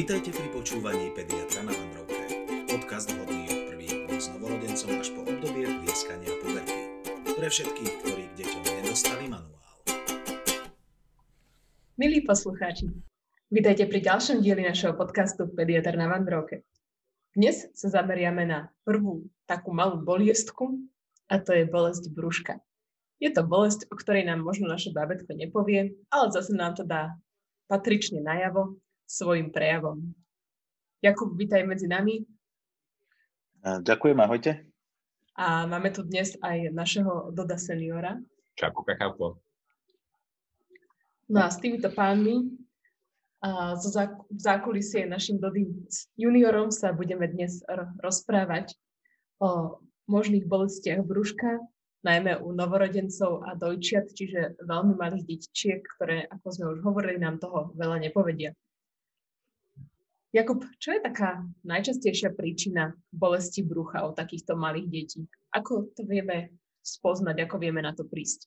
[0.00, 2.24] Vítajte pri počúvaní Pediatra na Vandrovke.
[2.72, 6.80] Podcast vhodný od prvých dní s novorodencom až po obdobie plieskania puberty.
[7.36, 9.60] Pre všetkých, ktorí k deťom nedostali manuál.
[12.00, 12.88] Milí poslucháči,
[13.52, 16.64] vítajte pri ďalšom dieli našeho podcastu Pediatr na Vandrovke.
[17.36, 20.80] Dnes sa zameriame na prvú takú malú boliestku
[21.28, 22.56] a to je bolesť brúška.
[23.20, 27.20] Je to bolesť, o ktorej nám možno naše bábetko nepovie, ale zase nám to dá
[27.68, 30.14] patrične najavo svojim prejavom.
[31.02, 32.22] Jakub, vítaj medzi nami.
[33.66, 34.62] Ďakujem, ahojte.
[35.34, 38.22] A máme tu dnes aj našeho Doda seniora.
[38.54, 39.42] Čapu, kakaupo.
[41.26, 42.54] No a s týmito pánmi
[43.42, 43.90] a zo
[44.30, 45.74] zákulisie našim Dodým
[46.14, 47.66] juniorom sa budeme dnes
[47.98, 48.78] rozprávať
[49.42, 51.58] o možných bolestiach brúška,
[52.06, 57.40] najmä u novorodencov a dojčiat, čiže veľmi malých detičiek, ktoré, ako sme už hovorili, nám
[57.40, 58.52] toho veľa nepovedia.
[60.30, 65.20] Jakub, čo je taká najčastejšia príčina bolesti brucha u takýchto malých detí?
[65.50, 66.54] Ako to vieme
[66.86, 68.46] spoznať, ako vieme na to prísť?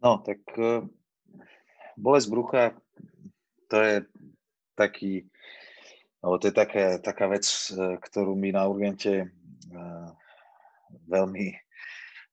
[0.00, 0.88] No, tak uh,
[2.00, 2.62] bolesť brucha,
[3.68, 3.96] to je
[4.72, 5.28] taký,
[6.24, 9.28] alebo to je taká, taká vec, e, ktorú my na urgente
[9.74, 10.08] uh,
[11.10, 11.52] veľmi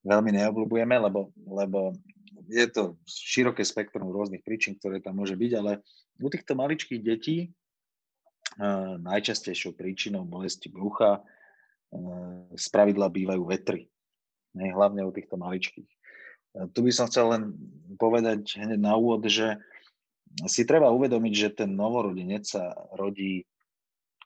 [0.06, 1.98] veľmi neobľúbujeme, lebo, lebo
[2.46, 5.82] je to široké spektrum rôznych príčin, ktoré tam môže byť, ale
[6.22, 7.50] u týchto maličkých detí
[9.02, 13.92] najčastejšou príčinou bolesti brucha uh, z pravidla bývajú vetry.
[14.56, 15.90] Ne, hlavne u týchto maličkých.
[16.56, 17.44] Uh, tu by som chcel len
[18.00, 19.60] povedať hneď na úvod, že
[20.48, 23.48] si treba uvedomiť, že ten novorodenec sa rodí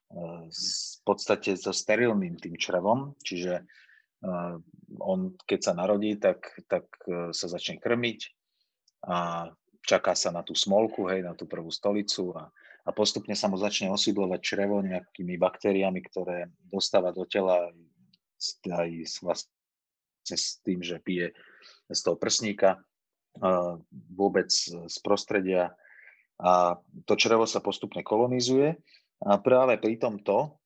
[0.10, 3.62] v podstate so sterilným tým črevom, čiže
[4.98, 6.90] on keď sa narodí, tak, tak
[7.30, 8.20] sa začne krmiť
[9.06, 9.48] a
[9.86, 12.50] čaká sa na tú smolku, hej, na tú prvú stolicu a,
[12.86, 17.70] a postupne sa mu začne osídlovať črevo nejakými baktériami, ktoré dostáva do tela
[18.66, 21.36] aj s, vlastne s tým, že pije
[21.92, 22.80] z toho prsníka,
[24.16, 25.76] vôbec z prostredia.
[26.40, 28.80] A to črevo sa postupne kolonizuje.
[29.28, 30.60] A práve pri tomto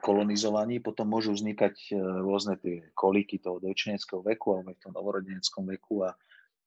[0.00, 5.64] kolonizovaní potom môžu vznikať e, rôzne tie kolíky toho dojčeneckého veku alebo v tom novorodeneckom
[5.68, 6.12] veku a,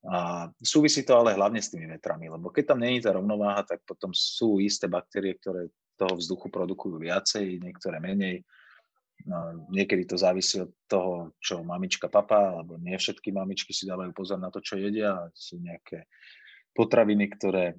[0.01, 3.85] a súvisí to ale hlavne s tými vetrami, lebo keď tam není tá rovnováha, tak
[3.85, 8.41] potom sú isté baktérie, ktoré toho vzduchu produkujú viacej, niektoré menej.
[9.29, 14.09] No, niekedy to závisí od toho, čo mamička, papa, alebo nie všetky mamičky si dávajú
[14.09, 15.29] pozor na to, čo jedia.
[15.37, 16.09] Sú nejaké
[16.73, 17.77] potraviny, ktoré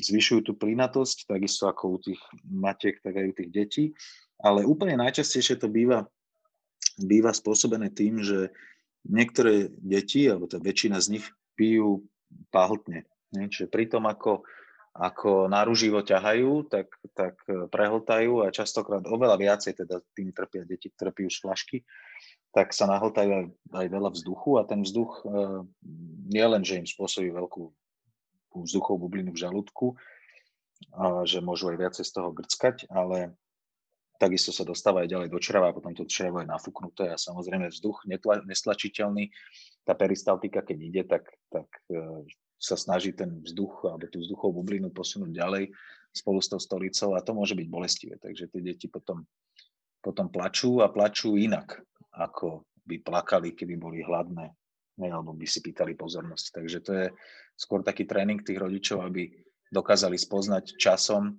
[0.00, 3.84] zvyšujú tú plynatosť, takisto ako u tých matiek, tak aj u tých detí.
[4.40, 6.08] Ale úplne najčastejšie to býva,
[6.96, 8.48] býva spôsobené tým, že
[9.06, 12.08] niektoré deti, alebo tá väčšina z nich, pijú
[12.52, 13.04] pahltne.
[13.30, 14.42] Čiže pri ako,
[14.96, 21.14] ako naruživo ťahajú, tak, tak prehltajú a častokrát oveľa viacej teda tým trpia deti, ktoré
[21.14, 21.78] pijú z flašky
[22.50, 23.46] tak sa nahltajú aj,
[23.78, 25.24] aj veľa vzduchu a ten vzduch e,
[26.30, 27.70] nie len, že im spôsobí veľkú
[28.66, 29.94] vzduchovú bublinu v žalúdku,
[30.90, 33.36] a že môžu aj viacej z toho grckať, ale
[34.20, 38.04] takisto sa dostáva aj ďalej do čreva potom to črevo je nafúknuté a samozrejme vzduch
[38.04, 39.32] netla, nestlačiteľný.
[39.88, 42.28] Tá peristaltika, keď ide, tak, tak e,
[42.60, 45.72] sa snaží ten vzduch alebo tú vzduchovú bublinu posunúť ďalej
[46.12, 48.14] spolu s tou stolicou a to môže byť bolestivé.
[48.20, 49.24] Takže tie deti potom,
[50.04, 51.80] potom plačú a plačú inak
[52.12, 54.52] ako by plakali, keby boli hladné,
[55.00, 56.60] ne, alebo by si pýtali pozornosť.
[56.60, 57.06] Takže to je
[57.56, 59.32] skôr taký tréning tých rodičov, aby
[59.70, 61.38] dokázali spoznať časom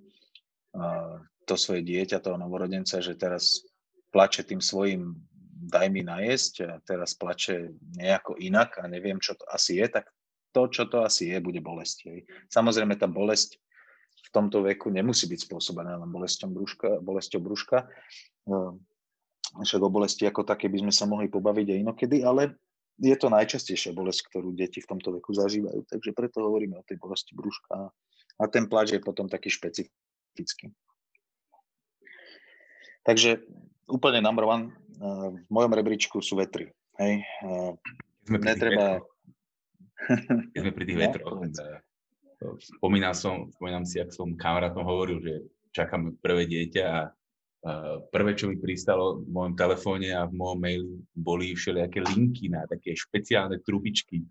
[1.44, 3.64] to svoje dieťa, toho novorodenca, že teraz
[4.12, 5.16] plače tým svojim
[5.62, 10.10] daj mi najesť a teraz plače nejako inak a neviem, čo to asi je, tak
[10.52, 11.98] to, čo to asi je, bude bolesť.
[12.10, 12.18] Hej.
[12.52, 13.56] Samozrejme, tá bolesť
[14.22, 17.00] v tomto veku nemusí byť spôsobená len bolesťou brúška.
[17.00, 17.88] Bolesťou brúška
[19.52, 22.56] však o bolesti ako také by sme sa mohli pobaviť aj inokedy, ale
[22.96, 25.84] je to najčastejšia bolesť, ktorú deti v tomto veku zažívajú.
[25.88, 27.92] Takže preto hovoríme o tej bolesti brúška
[28.40, 30.01] a ten pláč je potom taký špecifický.
[33.02, 33.42] Takže
[33.90, 34.70] úplne number one
[35.00, 36.70] eh, v mojom rebríčku sú vetry.
[36.96, 37.22] Hej.
[37.22, 37.72] Eh,
[38.28, 38.86] sme pri Netreba...
[40.50, 41.80] Keď sme pri tých no, vetroch, eh,
[42.78, 45.34] spomínal som, spomínam si, ak som kamarátom hovoril, že
[45.74, 47.00] čakám prvé dieťa a
[48.10, 52.66] prvé, čo mi pristalo v mojom telefóne a v mojom mailu, boli všelijaké linky na
[52.66, 54.26] také špeciálne trubičky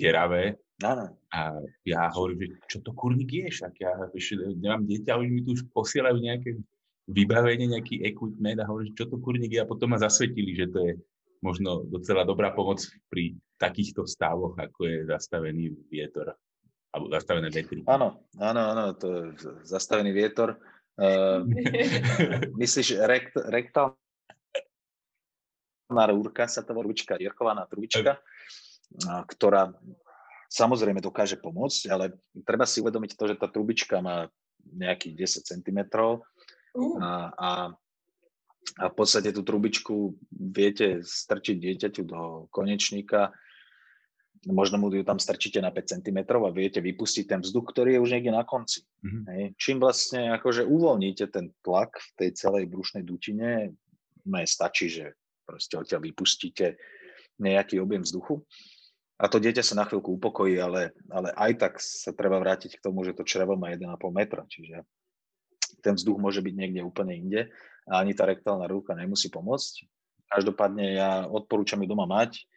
[0.00, 0.56] tieravé.
[0.80, 1.12] Áno.
[1.28, 3.92] A ja hovorím, že čo to kurník je, však ja
[4.56, 6.56] nemám dieťa, ale mi tu už posielajú nejaké
[7.04, 10.78] vybavenie, nejaký equipment a hovorím, čo to kurník je a potom ma zasvetili, že to
[10.80, 10.92] je
[11.44, 12.80] možno docela dobrá pomoc
[13.12, 16.32] pri takýchto stavoch, ako je zastavený vietor.
[16.90, 17.84] Alebo zastavené vetry.
[17.86, 19.22] Áno, áno, áno, to je
[19.68, 20.58] zastavený vietor.
[21.00, 21.46] Uh,
[22.60, 23.94] myslíš rekt, rektálna
[26.10, 28.20] rúrka sa to ručka, jirkovaná trubička,
[28.98, 29.70] ktorá
[30.50, 32.04] samozrejme dokáže pomôcť, ale
[32.42, 34.26] treba si uvedomiť to, že tá trubička má
[34.60, 35.78] nejakých 10 cm
[37.00, 37.50] a, a,
[38.76, 43.32] a v podstate tú trubičku viete strčiť dieťaťu do konečníka
[44.48, 48.00] možno mu ju tam strčíte na 5 cm a viete vypustiť ten vzduch, ktorý je
[48.00, 48.88] už niekde na konci.
[49.04, 49.24] Mm-hmm.
[49.28, 49.42] Hej.
[49.60, 53.76] Čím vlastne akože uvoľníte ten tlak v tej celej brušnej dutine,
[54.24, 55.12] no stačí, že
[55.44, 56.80] proste odtiaľ vypustíte
[57.40, 58.44] nejaký objem vzduchu
[59.20, 62.84] a to dieťa sa na chvíľku upokojí, ale, ale aj tak sa treba vrátiť k
[62.84, 63.84] tomu, že to črevo má 1,5
[64.16, 64.80] metra, čiže
[65.84, 67.40] ten vzduch môže byť niekde úplne inde
[67.84, 69.84] a ani tá rektálna ruka nemusí pomôcť.
[70.32, 72.48] Každopádne ja odporúčam ju doma mať,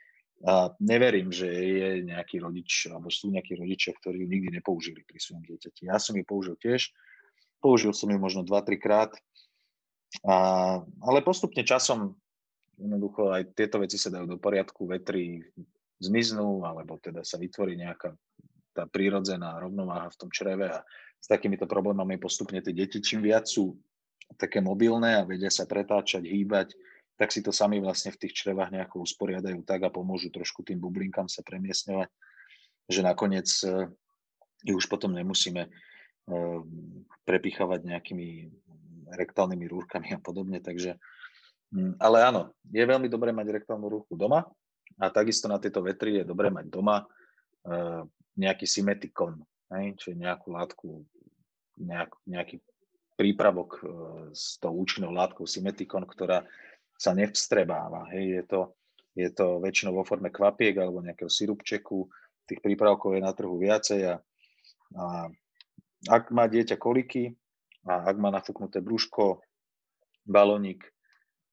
[0.44, 5.15] a neverím, že je nejaký rodič, alebo sú nejakí rodičia, ktorí ju nikdy nepoužili pri
[5.15, 5.88] svojom dieťati.
[5.88, 6.92] Ja som ju použil tiež.
[7.63, 9.12] Použil som ju možno 2-3 krát.
[10.27, 10.36] A,
[10.83, 12.19] ale postupne časom
[12.75, 15.48] jednoducho aj tieto veci sa dajú do poriadku, vetry
[16.04, 18.12] zmiznú, alebo teda sa vytvorí nejaká
[18.74, 20.82] tá prírodzená rovnováha v tom čreve a
[21.24, 23.78] s takýmito problémami postupne tie deti, čím viac sú
[24.36, 26.74] také mobilné a vedia sa pretáčať, hýbať,
[27.16, 30.82] tak si to sami vlastne v tých črevách nejako usporiadajú tak a pomôžu trošku tým
[30.82, 32.10] bublinkám sa premiesňovať,
[32.90, 33.88] že nakoniec uh,
[34.66, 36.60] ich už potom nemusíme uh,
[37.24, 38.28] prepichovať nejakými
[39.14, 40.98] rektálnymi rúrkami a podobne, takže
[41.70, 42.42] um, ale áno,
[42.74, 44.50] je veľmi dobré mať rektálnu rúrku doma
[45.00, 48.02] a takisto na tieto vetry je dobré mať doma uh,
[48.38, 49.42] nejaký symetikon,
[49.74, 51.06] hej, čiže nejakú látku,
[51.78, 52.62] nejak, nejaký
[53.14, 53.78] prípravok
[54.34, 56.42] s tou účinnou látkou symetikon, ktorá
[56.98, 58.10] sa nevstrebáva.
[58.14, 58.62] Hej, je to,
[59.14, 62.10] je to väčšinou vo forme kvapiek alebo nejakého sirupčeku.
[62.50, 64.16] Tých prípravkov je na trhu viacej a,
[64.98, 65.06] a
[66.10, 67.34] ak má dieťa koliky
[67.88, 69.40] a ak má nafúknuté brúško,
[70.28, 70.93] balónik,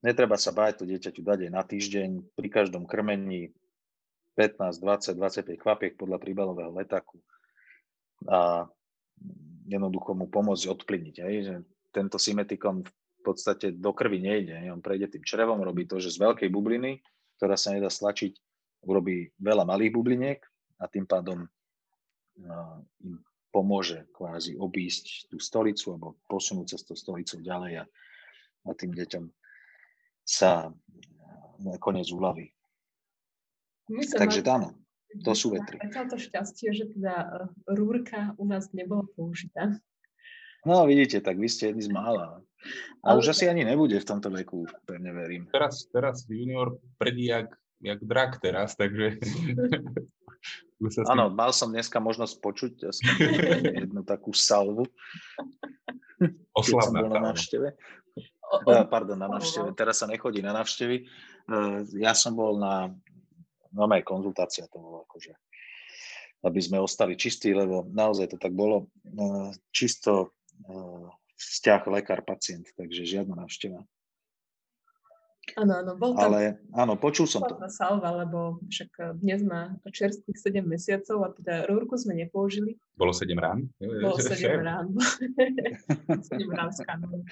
[0.05, 3.53] netreba sa báť to dieťaťu dať aj na týždeň pri každom krmení
[4.37, 7.21] 15, 20, 25 kvapiek podľa príbalového letáku
[8.29, 8.69] a
[9.69, 11.17] jednoducho mu pomôcť odplyniť.
[11.21, 11.55] Aj, že
[11.93, 14.57] tento symetikon v podstate do krvi nejde.
[14.73, 17.05] On prejde tým črevom, robí to, že z veľkej bubliny,
[17.37, 18.33] ktorá sa nedá stlačiť,
[18.89, 20.41] urobí veľa malých bubliniek
[20.81, 21.45] a tým pádom
[23.05, 23.21] im
[23.53, 27.85] pomôže kvázi obísť tú stolicu alebo posunúť sa tú stolicu ďalej a,
[28.65, 29.25] a tým deťom
[30.31, 30.71] sa
[31.59, 32.55] nakoniec uľaví.
[34.15, 34.79] Takže áno,
[35.27, 35.83] to sú vetry.
[35.83, 37.29] to šťastie, že teda e,
[37.75, 39.75] rúrka u nás nebola použitá.
[40.63, 42.39] No vidíte, tak vy ste jedni z mála.
[43.01, 45.49] A už asi ani nebude v tomto veku, pevne verím.
[45.49, 47.51] Teraz, teraz junior predí jak,
[47.81, 49.19] jak drak teraz, takže...
[51.13, 52.73] Áno, mal som dneska možnosť počuť
[53.85, 54.89] jednu takú salvu.
[56.57, 57.77] Oslavná bol na návšteve.
[58.93, 59.73] Pardon, na návšteve.
[59.79, 60.97] Teraz sa nechodí na návštevy.
[61.05, 62.91] Eh, ja som bol na
[63.71, 65.35] normálnej konzultácia, to bolo akože
[66.41, 68.89] aby sme ostali čistí, lebo naozaj to tak bolo.
[69.05, 70.33] Eh, čisto
[70.69, 71.09] Eh,
[71.41, 73.81] vzťah lekár-pacient, takže žiadna návšteva.
[75.57, 76.31] Áno, áno, bol tam...
[76.31, 77.57] Ale áno, počul som to.
[77.73, 82.77] salva, lebo však dnes má čerstvých 7 mesiacov a teda rúrku sme nepoužili.
[82.95, 83.67] Bolo 7 rán?
[83.81, 84.93] Bolo 7 rán.
[86.29, 87.25] 7 rán skanov.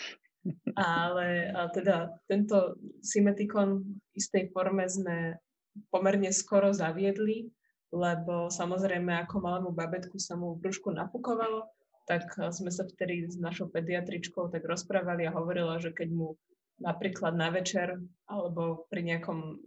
[0.79, 5.37] Ale teda tento Symetikon v istej forme sme
[5.91, 7.51] pomerne skoro zaviedli,
[7.91, 11.67] lebo samozrejme ako malému babetku sa mu brúšku napukovalo
[12.09, 16.41] tak eh, sme sa vtedy s našou pediatričkou tak rozprávali a hovorila, že keď mu
[16.81, 19.61] napríklad na večer alebo pri nejakom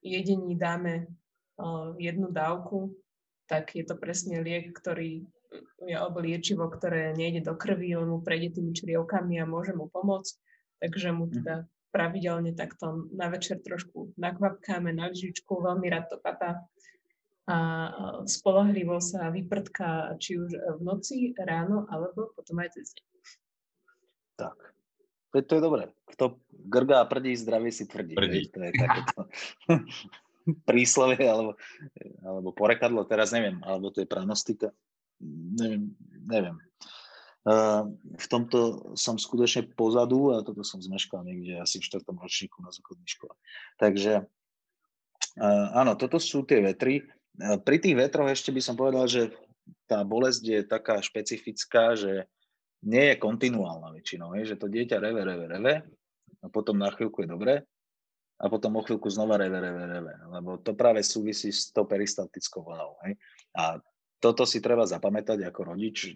[0.00, 1.04] jedení dáme
[1.60, 2.96] uh, jednu dávku,
[3.44, 5.28] tak je to presne liek, ktorý
[5.82, 10.34] alebo liečivo, ktoré nejde do krvi, on mu prejde tými črievkami a môže mu pomôcť.
[10.80, 11.32] Takže mu mhm.
[11.42, 11.54] teda
[11.90, 16.70] pravidelne takto na večer trošku nakvapkáme na lžičku, veľmi rád to papa
[17.50, 17.56] a
[18.30, 23.06] spolahlivo sa vyprtká či už v noci, ráno, alebo potom aj cez deň.
[24.38, 24.56] Tak.
[25.34, 25.84] To, to je dobré.
[26.14, 28.14] Kto grgá a prdí, zdravie si tvrdí.
[28.14, 28.46] Prdí.
[28.54, 29.18] To je takéto
[30.68, 31.58] príslovie alebo,
[32.22, 34.70] alebo porekadlo, teraz neviem, alebo to je pranostika.
[35.20, 35.92] Neviem,
[36.24, 36.56] neviem.
[37.40, 37.88] Uh,
[38.20, 42.68] v tomto som skutočne pozadu a toto som zmeškal niekde asi v štvrtom ročníku na
[42.68, 43.32] základnej škole.
[43.80, 44.28] Takže
[45.40, 47.04] uh, áno, toto sú tie vetry.
[47.40, 49.32] Pri tých vetroch ešte by som povedal, že
[49.88, 52.28] tá bolesť je taká špecifická, že
[52.84, 55.74] nie je kontinuálna väčšinou, že to dieťa reve, reve, reve
[56.40, 57.54] a potom na chvíľku je dobre
[58.40, 62.64] a potom o chvíľku znova reve, reve, reve, lebo to práve súvisí s tou peristaltickou
[62.64, 62.96] vlnou.
[63.52, 63.76] A
[64.20, 66.12] toto si treba zapamätať ako rodič,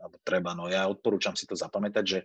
[0.00, 2.20] alebo treba, no ja odporúčam si to zapamätať, že,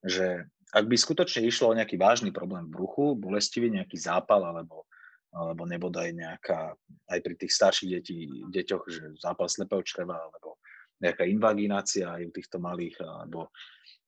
[0.00, 0.26] že
[0.74, 4.88] ak by skutočne išlo o nejaký vážny problém v bruchu, bolestivý nejaký zápal alebo,
[5.30, 6.74] alebo nebodaj nejaká,
[7.12, 10.58] aj pri tých starších detí, deťoch, že zápal slepého čreva alebo
[10.98, 13.52] nejaká invaginácia aj u týchto malých alebo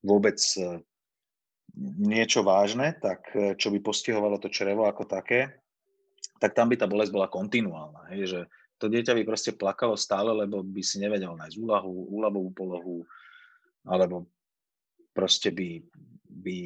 [0.03, 0.81] vôbec e,
[2.03, 5.61] niečo vážne, tak e, čo by postihovalo to črevo ako také,
[6.43, 8.13] tak tam by tá bolesť bola kontinuálna.
[8.13, 8.41] Hej, že
[8.77, 12.97] to dieťa by proste plakalo stále, lebo by si nevedel nájsť úlahu, úľavovú polohu,
[13.89, 14.29] alebo
[15.17, 15.81] proste by,
[16.29, 16.57] by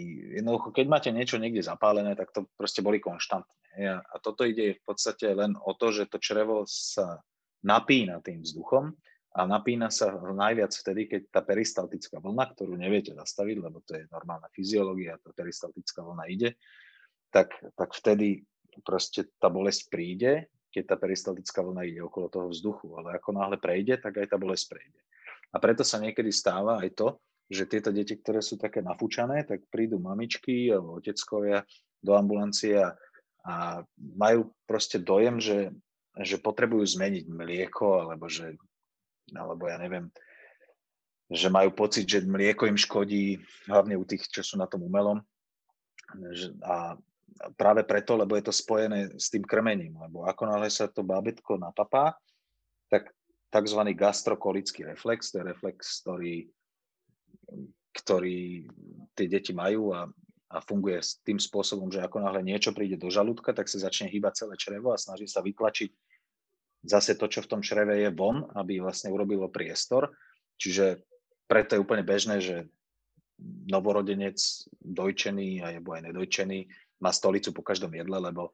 [0.42, 3.54] jednoducho, keď máte niečo niekde zapálené, tak to proste boli konštantne.
[4.02, 7.22] A toto ide v podstate len o to, že to črevo sa
[7.62, 8.90] napína tým vzduchom
[9.30, 14.10] a napína sa najviac vtedy, keď tá peristaltická vlna, ktorú neviete zastaviť, lebo to je
[14.10, 16.58] normálna fyziológia, tá peristaltická vlna ide,
[17.30, 18.42] tak, tak vtedy
[18.82, 23.58] proste tá bolesť príde keď tá peristaltická vlna ide okolo toho vzduchu, ale ako náhle
[23.58, 25.00] prejde, tak aj tá bolesť prejde.
[25.50, 27.08] A preto sa niekedy stáva aj to,
[27.50, 31.66] že tieto deti, ktoré sú také nafúčané, tak prídu mamičky alebo oteckovia
[31.98, 32.94] do ambulancie a,
[33.42, 35.74] a majú proste dojem, že,
[36.22, 38.54] že potrebujú zmeniť mlieko, alebo že,
[39.34, 40.06] alebo ja neviem,
[41.26, 45.18] že majú pocit, že mlieko im škodí, hlavne u tých, čo sú na tom umelom.
[46.62, 46.98] A
[47.56, 51.56] práve preto, lebo je to spojené s tým krmením, lebo ako náhle sa to bábetko
[51.56, 52.16] napapá,
[52.90, 53.10] tak
[53.50, 53.80] tzv.
[53.94, 56.46] gastrokolický reflex, to je reflex, ktorý,
[57.94, 58.66] ktorý
[59.14, 60.06] tie deti majú a,
[60.50, 64.10] a funguje s tým spôsobom, že ako náhle niečo príde do žalúdka, tak sa začne
[64.10, 65.90] hýbať celé črevo a snaží sa vytlačiť
[66.84, 70.12] zase to, čo v tom čreve je von, aby vlastne urobilo priestor.
[70.56, 71.04] Čiže
[71.44, 72.56] preto je úplne bežné, že
[73.68, 74.36] novorodenec
[74.84, 76.60] dojčený alebo aj nedojčený
[77.00, 78.52] má stolicu po každom jedle, lebo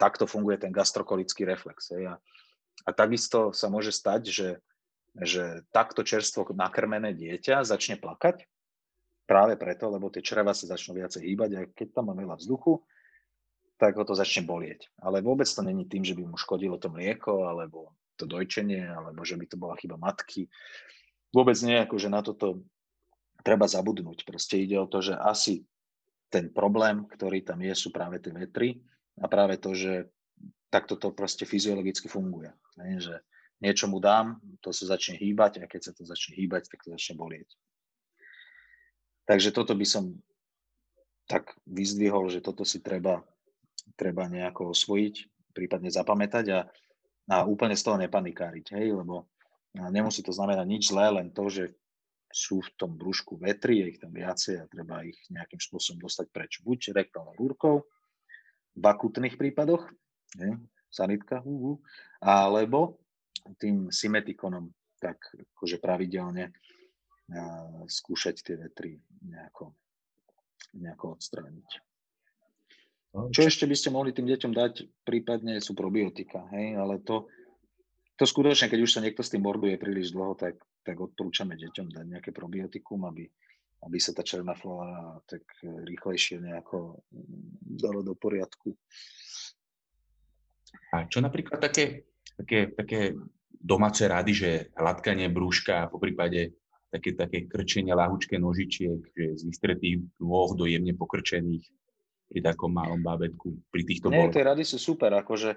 [0.00, 1.92] takto funguje ten gastrokolický reflex.
[1.94, 2.18] A,
[2.88, 4.50] a takisto sa môže stať, že,
[5.14, 8.48] že takto čerstvo nakrmené dieťa začne plakať
[9.28, 12.82] práve preto, lebo tie čreva sa začnú viacej hýbať a keď tam má veľa vzduchu,
[13.78, 14.90] tak ho to začne bolieť.
[14.98, 19.22] Ale vôbec to není tým, že by mu škodilo to mlieko alebo to dojčenie, alebo
[19.24, 20.46] že by to bola chyba matky.
[21.32, 22.62] Vôbec nie, ako že na toto
[23.42, 24.22] treba zabudnúť.
[24.22, 25.66] Proste ide o to, že asi
[26.32, 28.80] ten problém, ktorý tam je, sú práve tie vetry
[29.20, 30.08] a práve to, že
[30.72, 32.48] takto to proste fyziologicky funguje.
[32.80, 32.96] Ne?
[32.96, 33.20] Že
[33.60, 36.96] niečo mu dám, to sa začne hýbať a keď sa to začne hýbať, tak to
[36.96, 37.52] začne bolieť.
[39.28, 40.16] Takže toto by som
[41.28, 43.22] tak vyzdvihol, že toto si treba,
[43.94, 45.14] treba nejako osvojiť,
[45.52, 46.60] prípadne zapamätať a,
[47.30, 49.28] a úplne z toho nepanikáriť, hej, lebo
[49.76, 51.76] nemusí to znamenať nič zlé, len to, že
[52.32, 56.26] sú v tom brúšku vetri, je ich tam viacej a treba ich nejakým spôsobom dostať
[56.32, 56.52] preč.
[56.64, 57.84] Buď rektálnou rúrkou,
[58.72, 59.84] v akutných prípadoch,
[60.32, 60.56] je,
[60.88, 61.76] sanitka, uh, uh,
[62.24, 62.96] alebo
[63.60, 65.20] tým symetikonom, tak
[65.56, 69.76] akože pravidelne uh, skúšať tie vetry nejako,
[70.72, 71.70] nejako odstrániť.
[73.12, 75.04] Čo ešte by ste mohli tým deťom dať?
[75.04, 77.28] Prípadne sú probiotika, hej, ale to,
[78.16, 81.88] to skutočne, keď už sa niekto s tým morduje príliš dlho, tak tak odporúčame deťom
[81.94, 83.26] dať nejaké probiotikum, aby,
[83.86, 87.02] aby sa tá černá flóra tak rýchlejšie nejako
[87.62, 88.74] dalo do poriadku.
[90.92, 92.04] A čo napríklad také,
[92.36, 93.14] také, také
[93.48, 96.58] domáce rady, že hladkanie brúška, po prípade
[96.92, 101.64] také, také krčenie lahučké nožičiek, že z vystretých nôh do jemne pokrčených
[102.32, 105.52] pri takom malom bábetku, pri týchto Nie, tie rady sú super, akože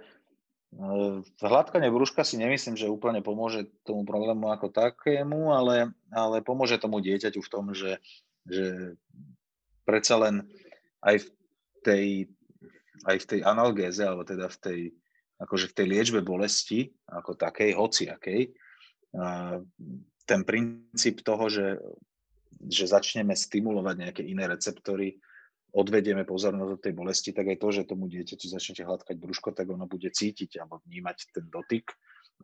[1.40, 7.00] Hladkanie brúška si nemyslím, že úplne pomôže tomu problému ako takému, ale, ale pomôže tomu
[7.00, 8.04] dieťaťu v tom, že,
[8.44, 8.98] že
[9.88, 10.44] predsa len
[11.00, 11.28] aj v
[11.86, 12.06] tej,
[13.08, 14.80] aj v tej analgéze, alebo teda v tej,
[15.40, 18.42] akože v tej liečbe bolesti ako takej, hociakej,
[20.26, 21.80] ten princíp toho, že,
[22.68, 25.16] že začneme stimulovať nejaké iné receptory,
[25.76, 29.68] odvedieme pozornosť od tej bolesti, tak aj to, že tomu dieťaťu začnete hladkať brúško, tak
[29.68, 31.92] ono bude cítiť alebo vnímať ten dotyk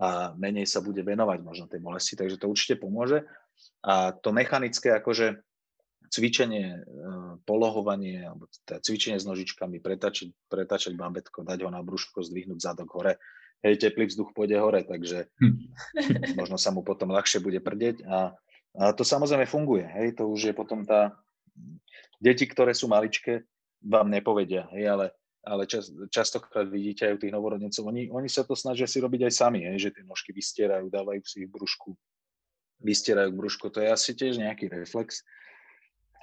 [0.04, 3.24] a menej sa bude venovať možno tej bolesti, takže to určite pomôže.
[3.88, 5.44] A to mechanické akože
[6.12, 6.80] cvičenie, e,
[7.48, 12.92] polohovanie, alebo teda cvičenie s nožičkami, pretačiť, pretačať bábetko, dať ho na brúško, zdvihnúť zadok
[13.00, 13.16] hore,
[13.64, 15.72] hej, teplý vzduch pôjde hore, takže hm.
[16.40, 18.36] možno sa mu potom ľahšie bude prdeť a,
[18.76, 21.16] a to samozrejme funguje, hej, to už je potom tá
[22.22, 23.46] Deti, ktoré sú maličké,
[23.82, 25.06] vám nepovedia, hej, ale,
[25.42, 29.26] ale čas, častokrát vidíte aj u tých novorodencov, oni, oni sa to snažia si robiť
[29.26, 31.98] aj sami, hej, že tie nožky vystierajú, dávajú si ich brúšku,
[32.86, 35.26] vystierajú brúško, to je asi tiež nejaký reflex,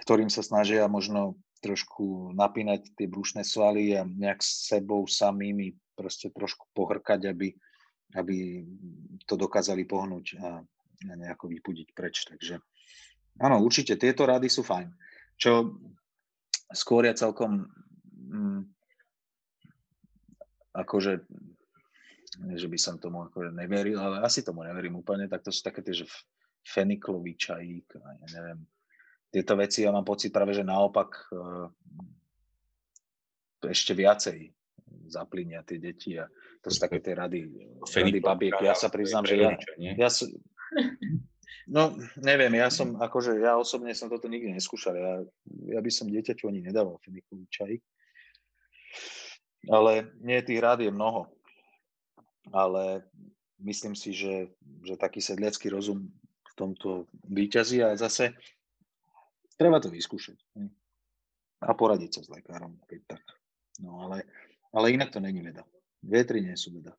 [0.06, 6.30] ktorým sa snažia možno trošku napínať tie brušné svaly a nejak s sebou samými proste
[6.30, 7.50] trošku pohrkať, aby,
[8.14, 8.62] aby
[9.26, 10.62] to dokázali pohnúť a,
[11.10, 12.22] a nejako vypudiť preč.
[12.30, 12.62] Takže
[13.42, 14.86] áno, určite tieto rady sú fajn.
[15.38, 15.78] Čo
[16.74, 17.70] skôr ja celkom
[18.28, 18.66] mm,
[20.74, 21.24] akože
[22.38, 25.80] že by som tomu akože neveril, ale asi tomu neverím úplne, tak to sú také
[25.80, 26.06] tie, že
[26.62, 28.62] feniklový čajík, ja neviem.
[29.28, 31.68] Tieto veci ja mám pocit práve, že naopak uh,
[33.64, 34.54] ešte viacej
[35.08, 36.28] zaplínia tie deti a
[36.60, 37.48] to sú také tie rady,
[37.84, 38.56] rady babiek.
[38.60, 40.08] Ja sa priznám, že ja, ja
[41.68, 44.94] no neviem, ja som, akože ja osobne som toto nikdy neskúšal.
[44.96, 45.12] Ja,
[45.76, 47.82] ja by som dieťaťu ani nedával fenikový čajík.
[49.68, 51.28] Ale nie, tých rád je mnoho.
[52.54, 53.04] Ale
[53.60, 54.48] myslím si, že,
[54.86, 56.08] že taký sedliacký rozum
[56.48, 58.32] v tomto výťazí a zase
[59.58, 60.38] treba to vyskúšať.
[61.58, 63.24] A poradiť sa s lekárom, keď tak.
[63.82, 64.24] No ale,
[64.70, 65.66] ale inak to není veda.
[66.02, 66.94] Vetri nie sú veda.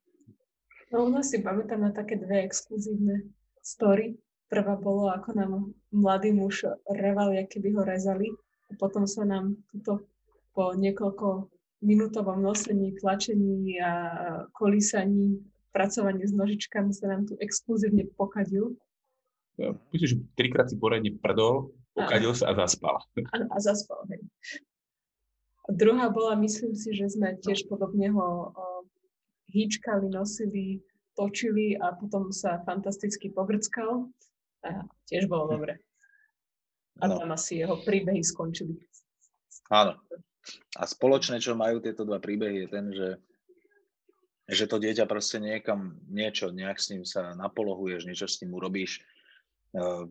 [0.91, 3.29] No u nás si pamätám na také dve exkluzívne
[3.61, 4.17] story.
[4.49, 5.51] Prvá bolo, ako nám
[5.93, 8.33] mladý muž reval, aké by ho rezali.
[8.69, 10.05] A potom sa nám tuto
[10.57, 11.53] po niekoľko
[11.85, 13.91] minútovom nosení, tlačení a
[14.51, 15.39] kolísaní,
[15.71, 18.75] pracovaní s nožičkami sa nám tu exkluzívne pokadil.
[19.61, 22.95] Ja, myslím, že trikrát si poradne prdol, pokadil sa a zaspal.
[23.31, 24.21] A, a zaspal, hej.
[25.67, 28.49] A druhá bola, myslím si, že sme tiež podobne ho
[29.53, 30.81] hýčkali, nosili,
[31.13, 34.09] točili a potom sa fantasticky pogrckal.
[35.07, 35.79] Tiež bolo dobre.
[36.99, 37.15] A no.
[37.15, 38.75] tam asi jeho príbehy skončili.
[39.71, 39.95] Áno.
[40.75, 43.09] A spoločné, čo majú tieto dva príbehy, je ten, že,
[44.49, 48.99] že to dieťa proste niekam niečo, nejak s ním sa napolohuješ, niečo s ním urobíš.
[48.99, 49.01] E,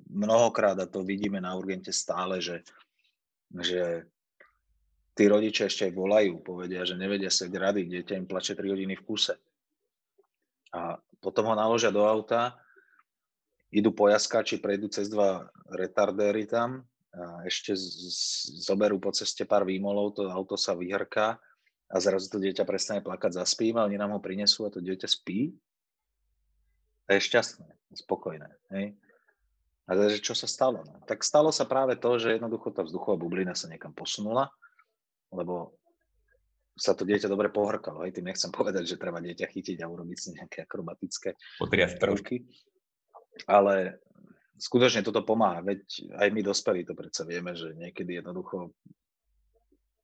[0.09, 2.63] mnohokrát, a to vidíme na urgente stále, že,
[3.51, 4.07] že
[5.19, 8.95] tí rodičia ešte aj volajú, povedia, že nevedia sa rady, dieťa im plače 3 hodiny
[8.95, 9.35] v kuse.
[10.71, 12.55] A potom ho naložia do auta,
[13.69, 18.21] idú po jaskáči, prejdú cez dva retardéry tam, a ešte z, z,
[18.69, 21.41] zoberú po ceste pár výmolov, to auto sa vyhrká
[21.89, 25.09] a zrazu to dieťa prestane plakať, zaspí, a oni nám ho prinesú a to dieťa
[25.09, 25.57] spí
[27.09, 28.49] a je šťastné, spokojné.
[28.77, 28.93] Hej?
[29.89, 30.85] A takže čo sa stalo?
[30.85, 31.01] No?
[31.09, 34.53] Tak stalo sa práve to, že jednoducho tá vzduchová bublina sa niekam posunula,
[35.33, 35.81] lebo
[36.77, 38.05] sa to dieťa dobre pohrkalo.
[38.05, 41.35] Hej, tým nechcem povedať, že treba dieťa chytiť a urobiť si nejaké akrobatické
[41.99, 42.45] prvky.
[43.47, 44.03] Ale
[44.59, 45.85] skutočne toto pomáha, veď
[46.19, 48.75] aj my dospelí to predsa vieme, že niekedy jednoducho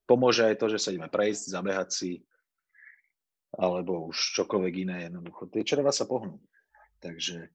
[0.07, 2.12] pomôže aj to, že sa ideme prejsť, zabehať si,
[3.57, 5.49] alebo už čokoľvek iné jednoducho.
[5.51, 6.38] Tie čreva sa pohnú.
[7.01, 7.51] Takže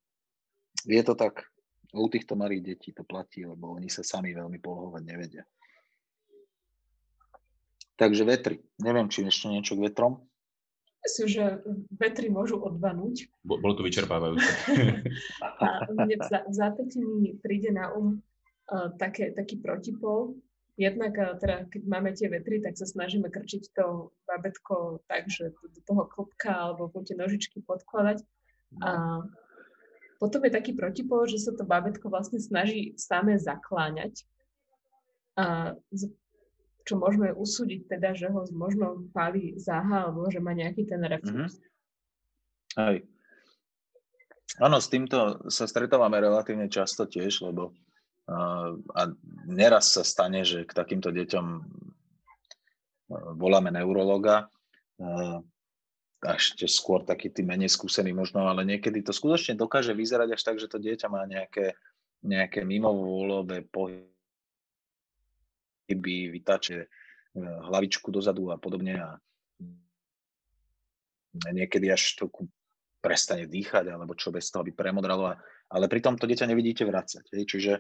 [0.86, 1.46] je to tak,
[1.94, 5.44] u týchto malých detí to platí, lebo oni sa sami veľmi polohovať nevedia.
[8.00, 8.64] Takže vetri.
[8.80, 10.24] Neviem, či ešte niečo k vetrom.
[11.00, 11.44] Myslím, že
[11.96, 13.32] vetri môžu odvanúť.
[13.44, 14.44] Bolo to vyčerpávajúce.
[15.64, 18.20] a mne v, zápäti mi príde na um
[18.68, 20.36] uh, také, taký protipol.
[20.76, 25.56] Jednak uh, teda, keď máme tie vetry, tak sa snažíme krčiť to babetko tak, že
[25.56, 28.20] do, do toho klopka alebo tie nožičky podkladať.
[28.84, 29.24] A
[30.20, 34.28] potom je taký protipol, že sa to babetko vlastne snaží samé zakláňať.
[35.40, 35.74] A
[36.90, 41.54] čo môžeme usúdiť teda, že ho možno pálí záha alebo že má nejaký ten reflux.
[41.54, 42.82] Mm-hmm.
[42.82, 42.98] Hej.
[44.58, 47.78] Áno, s týmto sa stretávame relatívne často tiež, lebo
[48.94, 49.10] a
[49.50, 51.46] neraz sa stane, že k takýmto deťom
[53.38, 54.50] voláme neurologa,
[56.22, 60.58] ešte skôr taký tým menej skúsený možno, ale niekedy to skutočne dokáže vyzerať až tak,
[60.62, 61.74] že to dieťa má nejaké,
[62.22, 64.19] nejaké mimovôľové pohyby
[65.90, 66.88] keby vytáče e,
[67.42, 69.18] hlavičku dozadu a podobne a
[71.50, 72.46] niekedy až trochu
[73.02, 75.34] prestane dýchať alebo čo bez toho by premodralo.
[75.70, 77.26] Ale pritom to dieťa nevidíte vracať.
[77.34, 77.44] Hej.
[77.50, 77.74] Čiže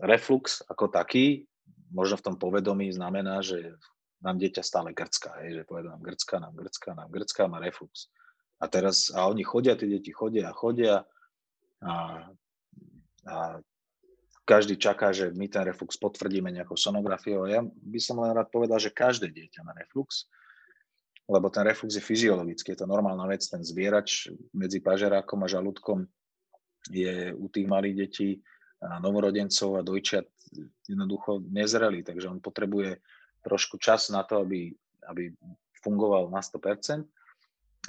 [0.00, 1.44] reflux ako taký,
[1.92, 3.76] možno v tom povedomí znamená, že
[4.18, 8.10] nám dieťa stále grcká, hej, že povedal nám grcká, nám grcká, nám grcká, má reflux.
[8.58, 11.06] A teraz, a oni chodia, tie deti chodia a chodia
[11.78, 12.26] a,
[13.22, 13.36] a
[14.48, 17.44] každý čaká, že my ten reflux potvrdíme nejakou sonografiou.
[17.44, 20.24] Ja by som len rád povedal, že každé dieťa má reflux,
[21.28, 26.08] lebo ten reflux je fyziologický, je to normálna vec, ten zbierač medzi pažerákom a žalúdkom
[26.88, 28.40] je u tých malých detí
[28.80, 30.24] a novorodencov a dojčiat
[30.88, 33.04] jednoducho nezrelý, takže on potrebuje
[33.44, 34.72] trošku čas na to, aby,
[35.12, 35.28] aby
[35.84, 37.04] fungoval na 100%.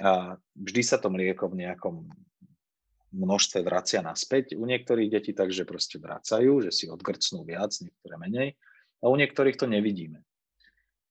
[0.04, 2.04] A vždy sa to mlieko v nejakom
[3.10, 4.54] množstve vracia naspäť.
[4.54, 8.48] U niektorých detí takže proste vracajú, že si odgrcnú viac, niektoré menej.
[9.02, 10.22] A u niektorých to nevidíme.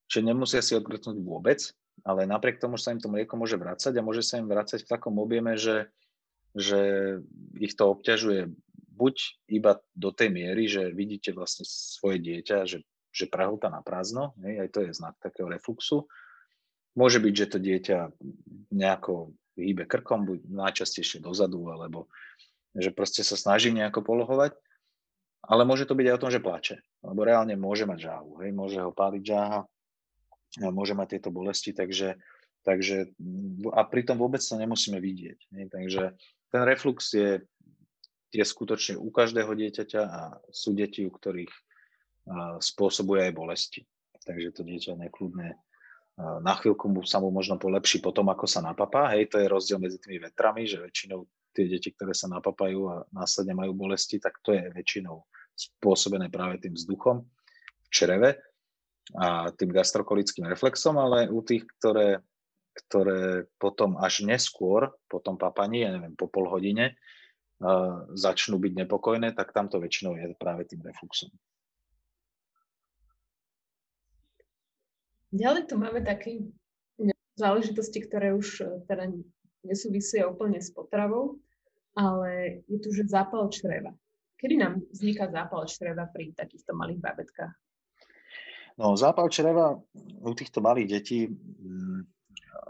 [0.09, 1.61] Čiže nemusia si odgrcnúť vôbec,
[2.01, 4.91] ale napriek tomu sa im to mlieko môže vrácať a môže sa im vrácať v
[4.91, 5.91] takom objeme, že,
[6.57, 6.79] že
[7.59, 8.49] ich to obťažuje
[8.99, 9.15] buď
[9.47, 12.83] iba do tej miery, že vidíte vlastne svoje dieťa, že,
[13.13, 16.09] že prahúta na prázdno, aj to je znak takého refluxu.
[16.97, 17.99] Môže byť, že to dieťa
[18.73, 22.07] nejako hýbe krkom, buď najčastejšie dozadu, alebo
[22.77, 24.53] že proste sa snaží nejako polohovať.
[25.39, 26.75] Ale môže to byť aj o tom, že plače.
[27.01, 28.43] Lebo reálne môže mať žáhu.
[28.43, 28.51] Hej?
[28.51, 29.59] Môže ho páliť žáha,
[30.69, 32.19] môže mať tieto bolesti, takže,
[32.67, 33.15] takže
[33.71, 35.39] a pritom vôbec to nemusíme vidieť.
[35.55, 35.65] Hej?
[35.71, 36.03] Takže
[36.51, 37.39] ten reflux je,
[38.29, 41.53] je skutočne u každého dieťaťa a sú deti, u ktorých
[42.61, 43.81] spôsobuje aj bolesti.
[44.21, 45.55] Takže to dieťa nekľudne
[46.19, 49.15] na chvíľku mu sa mu možno polepší potom, ako sa napapá.
[49.15, 51.23] Hej, to je rozdiel medzi tými vetrami, že väčšinou
[51.55, 55.23] tie deti, ktoré sa napapajú a následne majú bolesti, tak to je väčšinou
[55.55, 57.23] spôsobené práve tým vzduchom
[57.83, 58.29] v čreve
[59.17, 62.21] a tým gastrokolickým reflexom, ale u tých, ktoré,
[62.85, 66.99] ktoré potom až neskôr, po tom papaní, ja neviem, po pol hodine,
[68.13, 71.33] začnú byť nepokojné, tak tamto väčšinou je práve tým refluxom.
[75.29, 76.41] Ďalej tu máme také
[77.39, 79.07] záležitosti, ktoré už e, teda
[79.63, 81.39] nesúvisia úplne s potravou,
[81.95, 83.95] ale je tu, že zápal čreva.
[84.39, 87.53] Kedy nám vzniká zápal čreva pri takýchto malých babetkách?
[88.79, 89.75] No, zápal čreva
[90.23, 92.07] u týchto malých detí mm,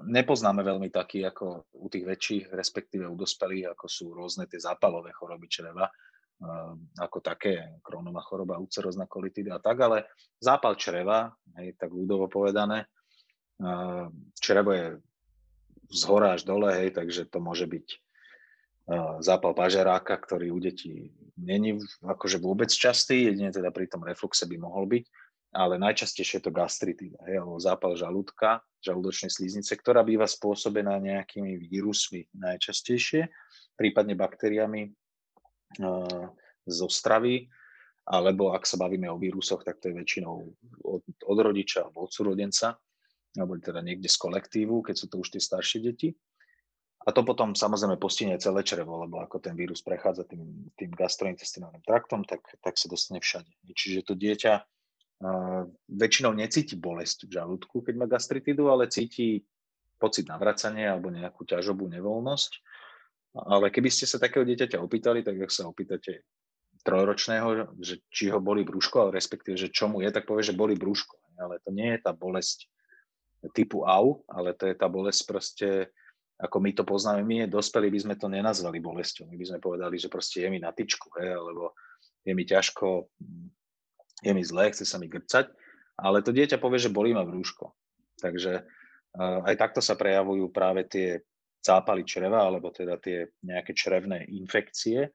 [0.09, 5.13] nepoznáme veľmi taký ako u tých väčších, respektíve u dospelých, ako sú rôzne tie zápalové
[5.13, 5.89] choroby čreva,
[6.95, 9.97] ako také, krónová choroba, ulcerozná kolitida a tak, ale
[10.39, 12.87] zápal čreva, hej, tak ľudovo povedané,
[13.59, 14.87] ehm, črevo je
[15.91, 21.11] z hora až dole, hej, takže to môže byť ehm, zápal pažeráka, ktorý u detí
[21.35, 25.03] není akože vôbec častý, jedine teda pri tom refluxe by mohol byť,
[25.49, 31.59] ale najčastejšie je to gastritída, hej, alebo zápal žalúdka, žalúdočnej sliznice, ktorá býva spôsobená nejakými
[31.67, 33.27] vírusmi najčastejšie,
[33.75, 34.95] prípadne baktériami,
[36.69, 37.45] zo stravy,
[38.09, 40.35] alebo ak sa bavíme o vírusoch, tak to je väčšinou
[40.81, 42.73] od, od rodiča alebo od súrodenca,
[43.37, 46.09] alebo teda niekde z kolektívu, keď sú to už tie staršie deti.
[47.07, 51.85] A to potom samozrejme postihne celé črevo, lebo ako ten vírus prechádza tým, tým gastrointestinálnym
[51.85, 53.47] traktom, tak, tak sa dostane všade.
[53.71, 59.47] Čiže to dieťa uh, väčšinou necíti bolesť v žalúdku, keď má gastritidu, ale cíti
[59.95, 62.51] pocit navracania alebo nejakú ťažobú nevoľnosť
[63.35, 66.25] ale keby ste sa takého dieťaťa opýtali, tak ak sa opýtate
[66.81, 70.55] trojročného, že či ho boli brúško, ale respektíve, že čo mu je, tak povie, že
[70.55, 71.19] boli brúško.
[71.39, 72.67] Ale to nie je tá bolesť
[73.55, 75.69] typu AU, ale to je tá bolesť proste,
[76.39, 79.27] ako my to poznáme, my dospelí by sme to nenazvali bolesťou.
[79.27, 81.75] My by sme povedali, že proste je mi na tyčku, hej, alebo
[82.23, 83.07] je mi ťažko,
[84.23, 85.51] je mi zlé, chce sa mi grcať,
[85.99, 87.71] ale to dieťa povie, že bolí ma brúško.
[88.19, 88.67] Takže
[89.19, 91.23] aj takto sa prejavujú práve tie
[91.59, 95.11] zápaly čreva, alebo teda tie nejaké črevné infekcie,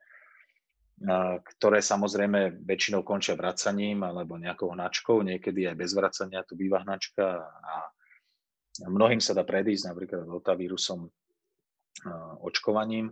[1.59, 7.43] ktoré samozrejme väčšinou končia vracaním alebo nejakou hnačkou, niekedy aj bez vracania tu býva hnačka
[7.43, 7.75] a
[8.87, 11.11] mnohým sa dá predísť napríklad rotavírusom
[12.47, 13.11] očkovaním,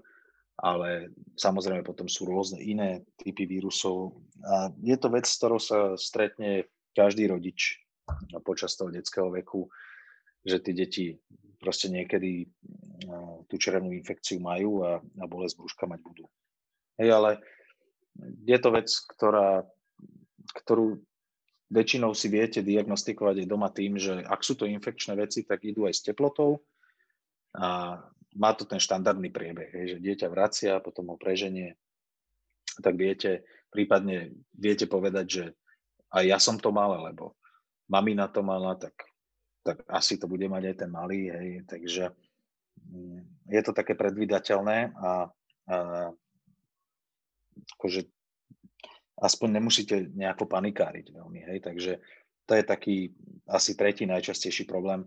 [0.62, 4.21] ale samozrejme potom sú rôzne iné typy vírusov.
[4.47, 7.83] A je to vec, s ktorou sa stretne každý rodič
[8.47, 9.66] počas toho detského veku,
[10.47, 11.07] že tie deti
[11.62, 12.51] proste niekedy
[13.46, 16.27] tú červenú infekciu majú a, a bolesť brúška mať budú.
[16.98, 17.31] Hej, ale
[18.42, 19.62] je to vec, ktorá,
[20.62, 20.98] ktorú
[21.72, 25.88] väčšinou si viete diagnostikovať aj doma tým, že ak sú to infekčné veci, tak idú
[25.88, 26.61] aj s teplotou
[27.57, 27.96] a
[28.33, 31.77] má to ten štandardný priebeh, hej, že dieťa vracia, potom ho preženie,
[32.81, 35.44] tak viete, prípadne viete povedať, že
[36.12, 37.37] aj ja som to mal, alebo
[37.88, 38.92] mamina to mala, tak
[39.62, 42.11] tak asi to bude mať aj ten malý, hej, takže
[42.90, 45.11] mm, je to také predvydateľné a,
[45.70, 45.77] a
[47.79, 48.01] akože
[49.22, 51.92] aspoň nemusíte nejako panikáriť veľmi, hej, takže
[52.46, 52.96] to je taký
[53.46, 55.07] asi tretí najčastejší problém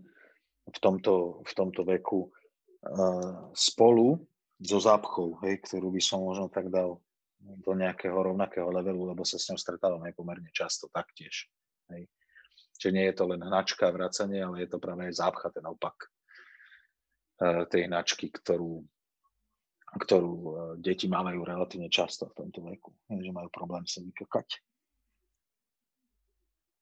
[0.66, 4.18] v tomto, v tomto veku uh, spolu
[4.56, 6.96] so zápchou, hej, ktorú by som možno tak dal
[7.38, 11.46] do nejakého rovnakého levelu, lebo sa s ňou stretávam aj pomerne často taktiež.
[11.92, 12.08] Hej.
[12.76, 15.96] Čiže nie je to len hnačka, vracanie, ale je to práve aj zápcha, ten opak
[17.40, 18.84] e, tej hnačky, ktorú,
[19.96, 20.50] ktorú e,
[20.84, 24.60] deti majú relatívne často v tomto veku, že majú problém sa vykokať.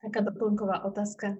[0.04, 1.38] Taká doplnková otázka.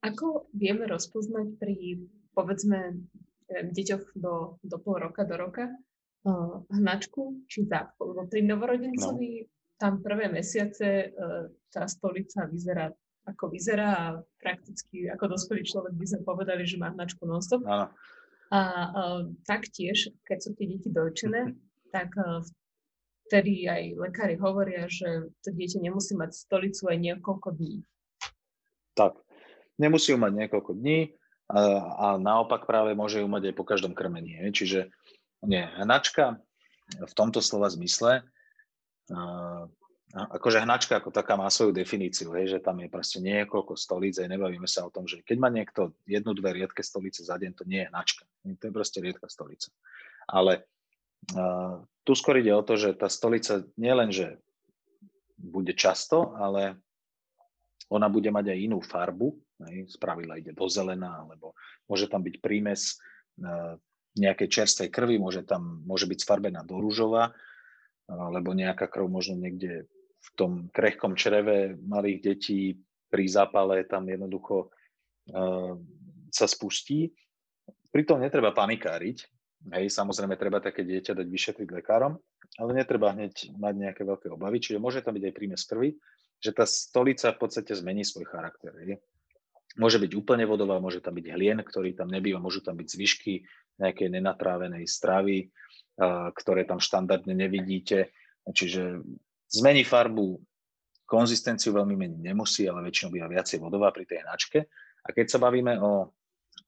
[0.00, 2.00] Ako vieme rozpoznať pri,
[2.32, 3.04] povedzme,
[3.50, 8.00] deťoch do, do pol roka, do roka, uh, hnačku či zápchu?
[8.14, 9.48] Lebo pri novorodencovi no.
[9.76, 12.88] tam prvé mesiace uh, tá stolica vyzerá
[13.28, 14.06] ako vyzerá a
[14.40, 17.64] prakticky ako dospelý človek by sme povedali, že má hnačku non-stop.
[17.66, 17.88] A,
[18.50, 18.62] a
[19.46, 21.54] taktiež, keď sú tie deti dojčené,
[21.94, 22.42] tak a,
[23.30, 27.86] vtedy aj lekári hovoria, že to dieťa nemusí mať stolicu aj niekoľko dní.
[28.98, 29.22] Tak,
[29.78, 31.14] nemusí ju mať niekoľko dní
[31.46, 34.34] a, a naopak práve môže ju mať aj po každom krmení.
[34.50, 34.90] Čiže
[35.46, 36.42] nie, hnačka
[36.98, 38.26] v tomto slova zmysle
[40.10, 44.26] akože hnačka ako taká má svoju definíciu, hej, že tam je proste niekoľko stolíc, aj
[44.26, 47.62] nebavíme sa o tom, že keď má niekto jednu, dve riedke stolice za deň, to
[47.62, 48.26] nie je hnačka.
[48.42, 49.70] To je proste riedka stolica.
[50.26, 50.66] Ale
[51.38, 54.42] uh, tu skôr ide o to, že tá stolica nielen, že
[55.38, 56.74] bude často, ale
[57.86, 59.30] ona bude mať aj inú farbu,
[59.70, 61.54] hej, z pravidla ide do zelená, alebo
[61.86, 62.98] môže tam byť prímes
[63.38, 63.78] uh,
[64.18, 67.30] nejakej čerstvej krvi, môže tam môže byť sfarbená do rúžova,
[68.10, 69.86] alebo nejaká krv možno niekde
[70.20, 72.76] v tom krehkom čreve malých detí
[73.08, 75.74] pri zápale tam jednoducho uh,
[76.30, 77.10] sa spustí.
[77.90, 79.26] Pritom netreba panikáriť.
[79.76, 82.16] Hej, samozrejme, treba také dieťa dať vyšetriť lekárom,
[82.56, 86.00] ale netreba hneď mať nejaké veľké obavy, čiže môže tam byť aj prímes krvi,
[86.40, 88.72] že tá stolica v podstate zmení svoj charakter.
[88.80, 89.04] Hej.
[89.76, 93.44] Môže byť úplne vodová, môže tam byť hlien, ktorý tam nebýva, môžu tam byť zvyšky
[93.78, 95.52] nejakej nenatrávenej stravy,
[96.34, 98.10] ktoré tam štandardne nevidíte.
[98.48, 99.04] Čiže
[99.50, 100.38] zmení farbu,
[101.10, 104.58] konzistenciu veľmi meniť nemusí, ale väčšinou býva viacej vodová pri tej hnačke.
[105.02, 106.06] A keď sa bavíme o,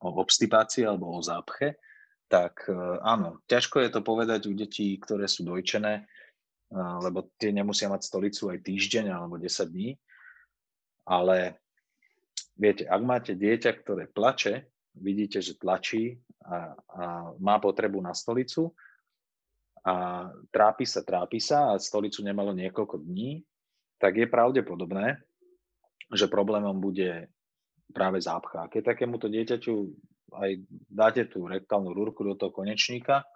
[0.03, 1.79] o obstipácii alebo o zápche,
[2.27, 2.75] tak e,
[3.07, 6.03] áno, ťažko je to povedať u detí, ktoré sú dojčené, e,
[6.75, 9.95] lebo tie nemusia mať stolicu aj týždeň alebo 10 dní.
[11.07, 11.63] Ale
[12.59, 14.67] viete, ak máte dieťa, ktoré plače,
[14.99, 17.05] vidíte, že tlačí a, a
[17.39, 18.75] má potrebu na stolicu,
[19.83, 23.43] a trápi sa, trápi sa a stolicu nemalo niekoľko dní,
[23.99, 25.19] tak je pravdepodobné,
[26.15, 27.31] že problémom bude
[27.91, 28.71] práve zápcha.
[28.71, 29.75] Keď takémuto dieťaťu
[30.33, 30.51] aj
[30.89, 33.27] dáte tú rektálnu rúrku do toho konečníka,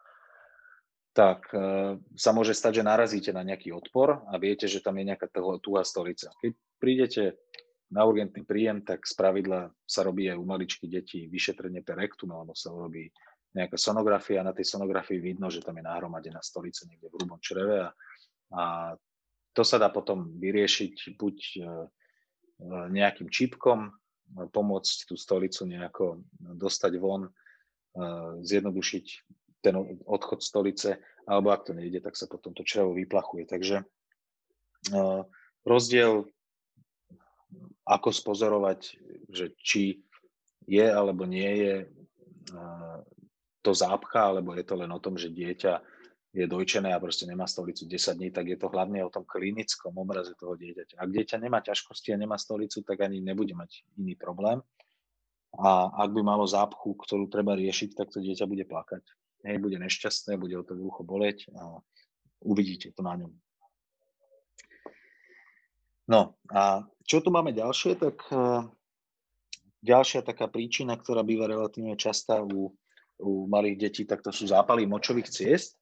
[1.12, 5.08] tak e, sa môže stať, že narazíte na nejaký odpor a viete, že tam je
[5.12, 5.28] nejaká
[5.60, 6.28] tuhá stolica.
[6.40, 7.40] Keď prídete
[7.88, 12.36] na urgentný príjem, tak z pravidla sa robí aj u maličky detí vyšetrenie per rectum,
[12.36, 13.08] alebo sa urobí
[13.56, 17.88] nejaká sonografia, na tej sonografii vidno, že tam je nahromadená stolica niekde v hrubom čreve
[17.88, 17.90] a,
[18.52, 18.62] a
[19.56, 21.66] to sa dá potom vyriešiť buď e, e,
[22.92, 23.88] nejakým čipkom,
[24.52, 27.30] pomôcť tú stolicu nejako dostať von, e,
[28.44, 29.06] zjednodušiť
[29.64, 33.48] ten odchod stolice, alebo ak to nejde, tak sa potom to črevo vyplachuje.
[33.48, 33.82] Takže
[35.66, 36.30] rozdiel,
[37.82, 38.94] ako spozorovať,
[39.26, 40.06] že či
[40.70, 41.74] je alebo nie je
[43.66, 45.82] to zápcha, alebo je to len o tom, že dieťa
[46.30, 49.90] je dojčené a proste nemá stolicu 10 dní, tak je to hlavne o tom klinickom
[49.98, 51.02] obraze toho dieťaťa.
[51.02, 54.62] Ak dieťa nemá ťažkosti a nemá stolicu, tak ani nebude mať iný problém.
[55.56, 59.02] A ak by malo zápchu, ktorú treba riešiť, tak to dieťa bude plakať.
[59.48, 61.80] Hej, bude nešťastné, bude o to brucho boleť a
[62.44, 63.32] uvidíte to na ňom.
[66.06, 68.68] No a čo tu máme ďalšie, tak uh,
[69.82, 72.76] ďalšia taká príčina, ktorá býva relatívne častá u
[73.20, 75.76] u malých detí, tak to sú zápaly močových ciest.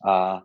[0.00, 0.44] A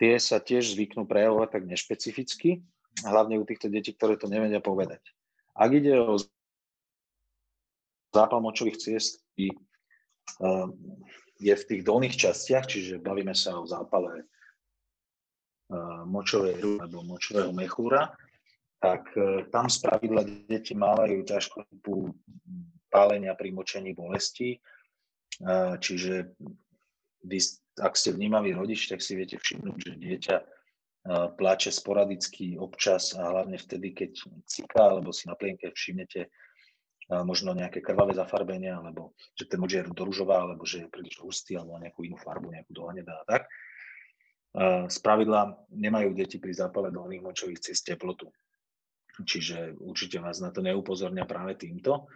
[0.00, 2.60] tie sa tiež zvyknú prejavovať tak nešpecificky,
[3.04, 5.00] hlavne u týchto detí, ktoré to nevedia povedať.
[5.54, 6.18] Ak ide o
[8.14, 9.50] zápal močových ciest, eh,
[11.42, 17.50] je v tých dolných častiach, čiže bavíme sa o zápale eh, močovej hru alebo močového
[17.50, 18.14] mechúra,
[18.78, 21.66] tak eh, tam z pravidla deti mávajú ťažko
[22.94, 24.62] pálenia pri močení bolesti.
[25.82, 26.38] Čiže
[27.82, 30.36] ak ste vnímavý rodič, tak si viete všimnúť, že dieťa
[31.34, 34.10] plače sporadicky občas a hlavne vtedy, keď
[34.46, 36.30] ciká, alebo si na plienke všimnete
[37.28, 41.20] možno nejaké krvavé zafarbenie, alebo že ten moč je do ružová, alebo že je príliš
[41.20, 43.42] hustý, alebo nejakú inú farbu, nejakú do hnedá a tak.
[44.88, 48.30] Z pravidla nemajú deti pri zápale dolných močových cest teplotu.
[49.20, 52.08] Čiže určite vás na to neupozorňa práve týmto.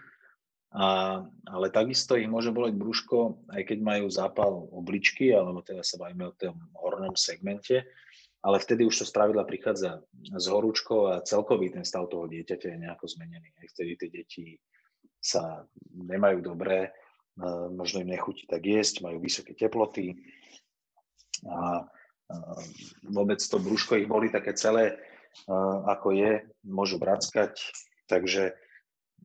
[0.69, 5.97] A, ale takisto ich môže boleť brúško, aj keď majú zápal obličky, alebo teda sa
[5.97, 7.89] bavíme o tom hornom segmente,
[8.45, 12.83] ale vtedy už to spravidla prichádza s horúčkou a celkový ten stav toho dieťaťa je
[12.85, 13.49] nejako zmenený.
[13.57, 14.45] Aj vtedy tie deti
[15.19, 15.65] sa
[15.97, 16.93] nemajú dobré,
[17.73, 20.21] možno im nechutí tak jesť, majú vysoké teploty
[21.49, 21.87] a
[23.09, 24.99] vôbec to brúško ich boli také celé,
[25.87, 27.57] ako je, môžu brackať,
[28.11, 28.53] takže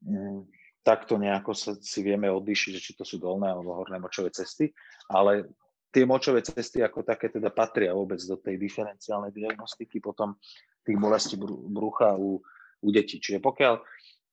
[0.06, 0.46] mm,
[0.84, 4.70] takto nejako sa, si vieme odlišiť, že či to sú dolné alebo horné močové cesty,
[5.08, 5.48] ale
[5.90, 10.36] tie močové cesty ako také teda patria vôbec do tej diferenciálnej diagnostiky potom
[10.84, 12.44] tých bolestí brucha u,
[12.84, 13.24] u detí.
[13.24, 13.80] Čiže pokiaľ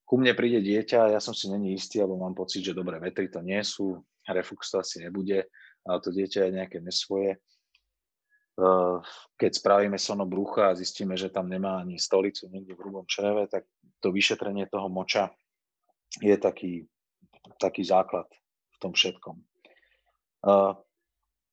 [0.02, 3.30] ku mne príde dieťa, ja som si není istý, alebo mám pocit, že dobré vetry
[3.30, 5.46] to nie sú, reflux to asi nebude,
[5.86, 7.38] ale to dieťa je nejaké nesvoje.
[9.38, 13.46] Keď spravíme sono brucha a zistíme, že tam nemá ani stolicu niekde v hrubom čreve,
[13.46, 13.64] tak
[14.02, 15.30] to vyšetrenie toho moča
[16.18, 16.90] je taký,
[17.62, 18.26] taký základ
[18.74, 19.36] v tom všetkom.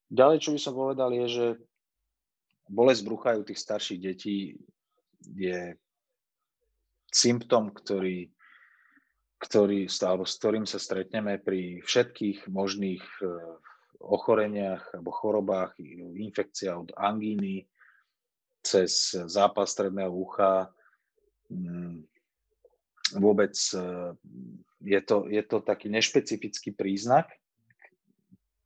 [0.08, 1.48] Ďalej, čo by som povedal, je, že
[2.72, 4.56] bolesť brucha u tých starších detí
[5.36, 5.76] je
[7.12, 8.32] symptom, ktorý,
[9.40, 13.26] ktorý, alebo s ktorým sa stretneme pri všetkých možných e,
[14.04, 15.80] ochoreniach alebo chorobách,
[16.20, 17.66] infekcia od angíny
[18.62, 20.70] cez zápas stredného ucha.
[23.16, 23.80] Vôbec e,
[24.84, 27.32] je to, je to taký nešpecifický príznak,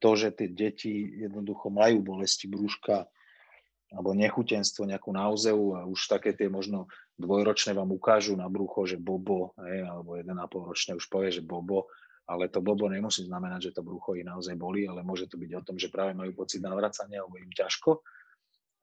[0.02, 3.06] to, že tie deti jednoducho majú bolesti brúška
[3.92, 6.88] alebo nechutenstvo, nejakú nauzeu a už také tie možno
[7.20, 11.92] dvojročné vám ukážu na brucho, že bobo, hej, alebo pol ročné už povie, že bobo,
[12.24, 15.52] ale to bobo nemusí znamenať, že to brucho ich naozaj boli, ale môže to byť
[15.60, 18.00] o tom, že práve majú pocit navracania alebo im ťažko,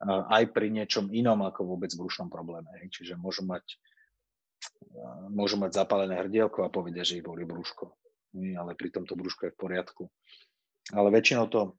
[0.07, 2.71] aj pri niečom inom ako vôbec brušnom probléme.
[2.87, 3.81] Čiže môžu mať,
[5.31, 7.93] môžu mať zapálené hrdielko a povedia, že ich boli brúško.
[8.35, 10.05] Ale pri tomto brúško je v poriadku
[10.93, 11.77] ale väčšinou to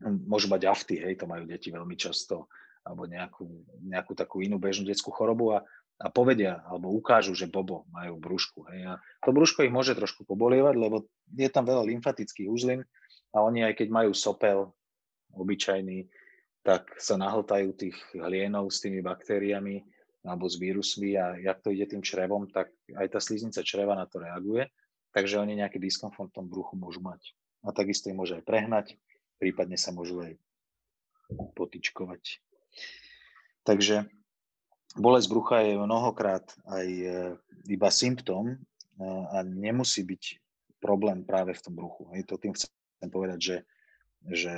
[0.00, 2.48] môžu mať afty, hej, to majú deti veľmi často,
[2.80, 3.44] alebo nejakú,
[3.84, 5.58] nejakú takú inú bežnú detskú chorobu a,
[6.00, 8.64] a povedia, alebo ukážu, že bobo majú brúšku.
[8.72, 8.96] Hej.
[8.96, 11.04] A to brúško ich môže trošku pobolievať, lebo
[11.36, 12.80] je tam veľa lymfatických uzlín
[13.36, 14.72] a oni aj keď majú sopel
[15.36, 16.08] obyčajný,
[16.64, 19.84] tak sa nahltajú tých hlienov s tými baktériami
[20.20, 24.04] alebo s vírusmi a jak to ide tým črevom, tak aj tá sliznica čreva na
[24.04, 24.68] to reaguje,
[25.16, 27.32] takže oni nejaký diskomfort v tom bruchu môžu mať
[27.64, 28.86] a takisto ich môže aj prehnať,
[29.36, 30.32] prípadne sa môžu aj
[31.56, 32.40] potičkovať.
[33.64, 34.08] Takže
[34.96, 37.08] bolesť brucha je mnohokrát aj e,
[37.68, 38.56] iba symptóm e,
[39.04, 40.40] a nemusí byť
[40.80, 42.08] problém práve v tom bruchu.
[42.16, 43.56] Hej, to tým chcem povedať, že,
[44.32, 44.52] že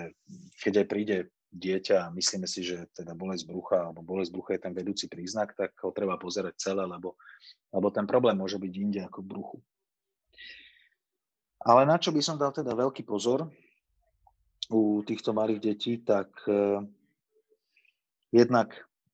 [0.63, 1.17] keď aj príde
[1.53, 5.53] dieťa a myslíme si, že teda bolesť brucha alebo bolesť brucha je ten vedúci príznak,
[5.53, 7.21] tak ho treba pozerať celé, lebo,
[7.69, 9.59] lebo ten problém môže byť inde ako v bruchu.
[11.63, 13.47] Ale na čo by som dal teda veľký pozor
[14.73, 16.83] u týchto malých detí, tak uh,
[18.33, 18.73] jednak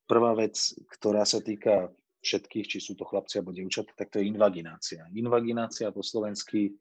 [0.08, 0.56] prvá vec,
[0.96, 1.92] ktorá sa týka
[2.24, 5.04] všetkých, či sú to chlapci alebo dievčatá, tak to je invaginácia.
[5.12, 6.72] Invaginácia po slovensky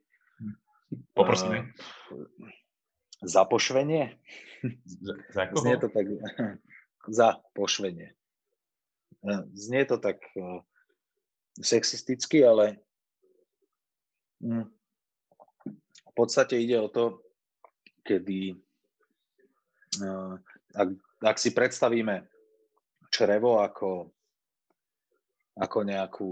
[1.12, 1.76] Poprosíme.
[2.12, 2.24] Uh,
[3.24, 4.18] zapošvenie?
[5.34, 5.62] Za koho?
[5.62, 6.06] Znie to tak,
[7.20, 8.14] za pošvenie.
[9.54, 10.62] Znie to tak uh,
[11.58, 12.78] sexisticky, ale
[14.42, 14.70] hm,
[16.18, 17.22] podstate ide o to,
[18.02, 18.58] kedy
[20.02, 20.34] uh,
[20.74, 20.90] ak,
[21.22, 22.26] ak si predstavíme
[23.14, 24.10] črevo ako,
[25.62, 26.32] ako nejakú,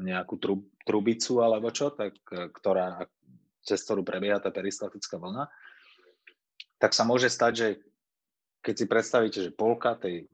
[0.00, 3.04] nejakú trub, trubicu alebo čo, tak, ktorá,
[3.64, 5.48] cez ktorú prebieha tá peristaltická vlna,
[6.80, 7.68] tak sa môže stať, že
[8.64, 10.28] keď si predstavíte, že polka tej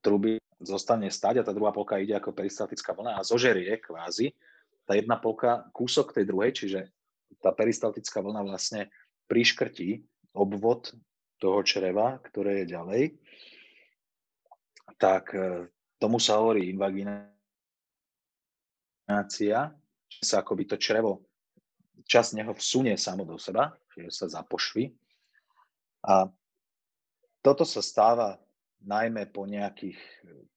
[0.00, 4.32] truby zostane stať a tá druhá polka ide ako peristaltická vlna a zožerie kvázi
[4.90, 6.90] tá jedna polka kúsok tej druhej, čiže
[7.38, 8.90] tá peristaltická vlna vlastne
[9.30, 10.02] priškrtí
[10.34, 10.90] obvod
[11.38, 13.14] toho čreva, ktoré je ďalej,
[14.98, 15.70] tak e,
[16.02, 17.30] tomu sa hovorí invaginácia,
[20.10, 21.22] že sa akoby to črevo,
[22.04, 24.90] čas neho vsunie samo do seba, že sa zapošví.
[26.04, 26.26] A
[27.40, 28.36] toto sa stáva
[28.82, 30.00] najmä po nejakých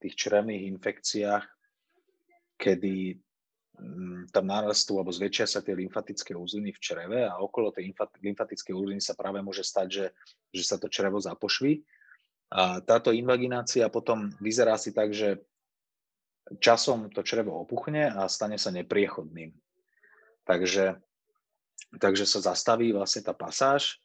[0.02, 1.44] tých črevných infekciách,
[2.58, 3.24] kedy
[3.74, 7.90] Mm, tam narastú alebo zväčšia sa tie lymfatické úzliny v čreve a okolo tej
[8.22, 10.06] lymfatické úzliny sa práve môže stať, že,
[10.54, 11.82] že sa to črevo zapošví.
[12.54, 15.42] A táto invaginácia potom vyzerá si tak, že
[16.60, 19.52] časom to črevo opuchne a stane sa nepriechodným.
[20.44, 21.00] Takže,
[21.96, 24.00] takže sa zastaví vlastne tá pasáž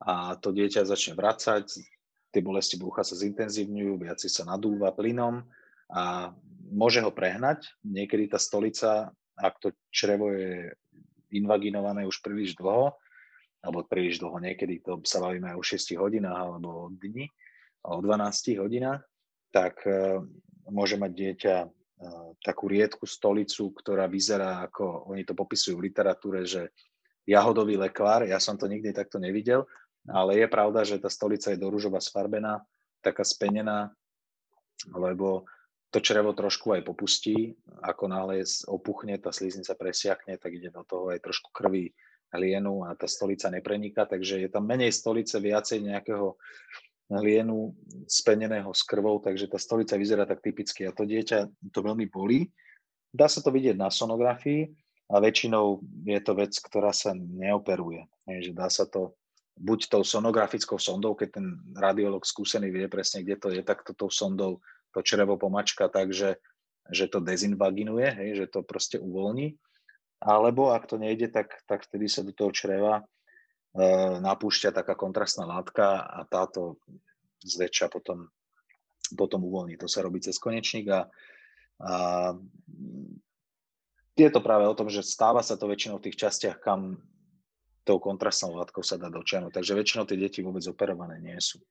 [0.00, 1.66] a to dieťa začne vracať,
[2.30, 5.42] tie bolesti brucha sa zintenzívňujú, viac sa nadúva plynom
[5.90, 6.30] a
[6.70, 7.74] môže ho prehnať.
[7.82, 10.70] Niekedy tá stolica, ak to črevo je
[11.34, 12.94] invaginované už príliš dlho,
[13.60, 17.28] alebo príliš dlho, niekedy to sa bavíme aj o 6 hodinách alebo o dni,
[17.84, 19.04] o 12 hodinách,
[19.52, 20.22] tak uh,
[20.70, 21.54] môže mať dieťa
[22.40, 26.72] takú riedku stolicu, ktorá vyzerá ako, oni to popisujú v literatúre, že
[27.28, 29.68] jahodový lekvár, ja som to nikdy takto nevidel,
[30.08, 32.64] ale je pravda, že tá stolica je do rúžova sfarbená,
[33.04, 33.92] taká spenená,
[34.96, 35.44] lebo
[35.90, 41.12] to črevo trošku aj popustí, ako náhle opuchne, tá sliznica presiakne, tak ide do toho
[41.12, 41.92] aj trošku krvi
[42.30, 46.38] hlienu a tá stolica nepreniká, takže je tam menej stolice, viacej nejakého
[47.18, 47.74] lienu
[48.06, 52.46] speneného s krvou, takže tá stolica vyzerá tak typicky a to dieťa to veľmi bolí.
[53.10, 54.70] Dá sa to vidieť na sonografii
[55.10, 58.06] a väčšinou je to vec, ktorá sa neoperuje.
[58.30, 59.18] Je, že dá sa to
[59.58, 63.92] buď tou sonografickou sondou, keď ten radiolog skúsený vie presne, kde to je, tak to
[63.92, 64.62] tou sondou
[64.94, 66.38] to črevo pomačka tak, že,
[67.10, 69.58] to dezinvaginuje, hej, že to proste uvoľní.
[70.22, 73.02] Alebo ak to nejde, tak, tak vtedy sa do toho čreva
[74.20, 76.82] napúšťa taká kontrastná látka a táto
[77.46, 78.26] zväčša potom,
[79.14, 79.78] potom uvoľní.
[79.78, 81.06] To sa robí cez konečník a,
[81.78, 81.94] a
[84.18, 86.98] je to práve o tom, že stáva sa to väčšinou v tých častiach, kam
[87.86, 89.54] tou kontrastnou látkou sa dá dočiahnuť.
[89.54, 91.62] Takže väčšinou tie deti vôbec operované nie sú.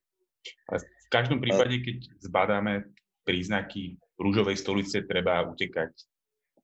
[0.71, 2.89] Ale v každom prípade, keď zbadáme
[3.27, 5.93] príznaky rúžovej stolice, treba utekať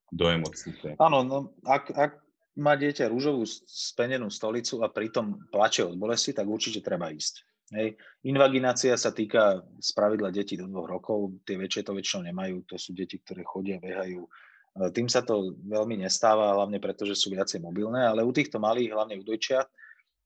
[0.10, 0.96] do emocície.
[0.98, 2.12] Áno, no, ak, ak
[2.56, 7.44] má dieťa rúžovú spenenú stolicu a pritom plače od bolesti, tak určite treba ísť.
[7.74, 7.98] Hej.
[8.30, 12.78] Invaginácia sa týka z pravidla detí do dvoch rokov, tie väčšie to väčšinou nemajú, to
[12.78, 14.22] sú deti, ktoré chodia, behajú.
[14.22, 14.30] E,
[14.94, 18.94] tým sa to veľmi nestáva, hlavne preto, že sú viacej mobilné, ale u týchto malých,
[18.94, 19.66] hlavne u dojčia,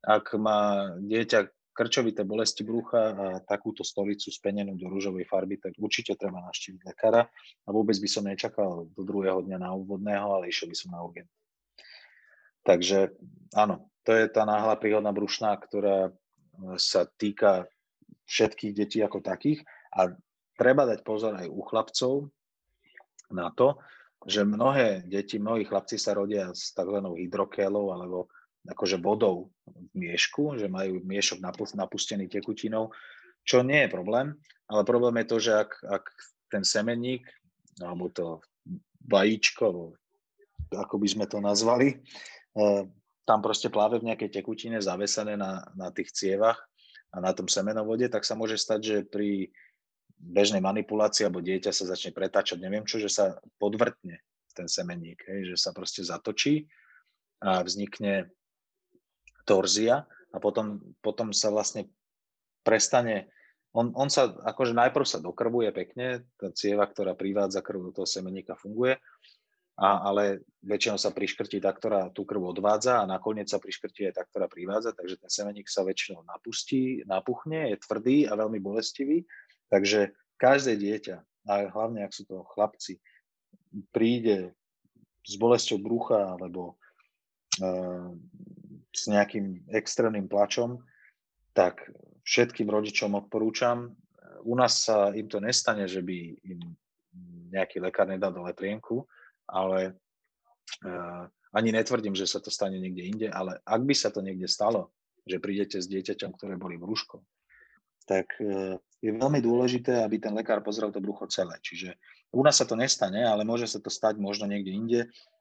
[0.04, 6.20] ak má dieťa krčovité bolesti brucha a takúto stolicu spenenú do rúžovej farby, tak určite
[6.20, 7.24] treba navštíviť lekára
[7.64, 11.00] a vôbec by som nečakal do druhého dňa na úvodného, ale išiel by som na
[11.00, 11.32] urgent.
[12.70, 13.18] Takže
[13.58, 16.12] áno, to je tá náhla príhodná brušná, ktorá e,
[16.78, 17.66] sa týka
[18.30, 20.14] všetkých detí ako takých a
[20.54, 22.14] treba dať pozor aj u chlapcov
[23.34, 23.82] na to,
[24.30, 27.02] že mnohé deti, mnohí chlapci sa rodia s tzv.
[27.02, 28.30] hydrokélou alebo
[28.70, 31.42] akože vodou v miešku, že majú miešok
[31.74, 32.94] napustený tekutinou,
[33.42, 34.38] čo nie je problém,
[34.70, 36.06] ale problém je to, že ak, ak
[36.54, 37.26] ten semenník
[37.82, 38.28] alebo to
[39.10, 39.96] vajíčko,
[40.70, 41.98] ako by sme to nazvali,
[43.30, 46.58] tam proste pláve v nejakej tekutine zavesené na, na tých cievach
[47.14, 49.54] a na tom semenovode, tak sa môže stať, že pri
[50.20, 54.20] bežnej manipulácii alebo dieťa sa začne pretáčať, neviem čo, že sa podvrtne
[54.52, 56.68] ten semenník, hej, že sa proste zatočí
[57.40, 58.28] a vznikne
[59.48, 60.04] torzia
[60.34, 61.88] a potom, potom sa vlastne
[62.68, 63.32] prestane,
[63.72, 68.10] on, on sa, akože najprv sa dokrvuje pekne, tá cieva, ktorá privádza krv do toho
[68.10, 68.98] semeníka funguje
[69.80, 74.14] a, ale väčšinou sa priškrtí tá, ktorá tú krv odvádza a nakoniec sa priškrtí aj
[74.20, 79.24] tá, ktorá privádza, takže ten semeník sa väčšinou napustí, napuchne, je tvrdý a veľmi bolestivý,
[79.72, 81.16] takže každé dieťa,
[81.48, 83.00] a hlavne ak sú to chlapci,
[83.96, 84.52] príde
[85.24, 86.76] s bolesťou brucha alebo
[87.64, 88.12] uh,
[88.92, 90.84] s nejakým extrémnym plačom,
[91.56, 91.88] tak
[92.28, 93.96] všetkým rodičom odporúčam.
[94.44, 96.18] U nás sa im to nestane, že by
[96.48, 96.60] im
[97.50, 99.08] nejaký lekár nedal dole plienku,
[99.50, 99.98] ale
[100.86, 104.46] uh, ani netvrdím, že sa to stane niekde inde, ale ak by sa to niekde
[104.46, 104.94] stalo,
[105.26, 107.26] že prídete s dieťaťom, ktoré boli brúško,
[108.06, 111.56] tak uh, je veľmi dôležité, aby ten lekár pozrel to brucho celé.
[111.64, 111.96] Čiže
[112.36, 115.00] u nás sa to nestane, ale môže sa to stať možno niekde inde.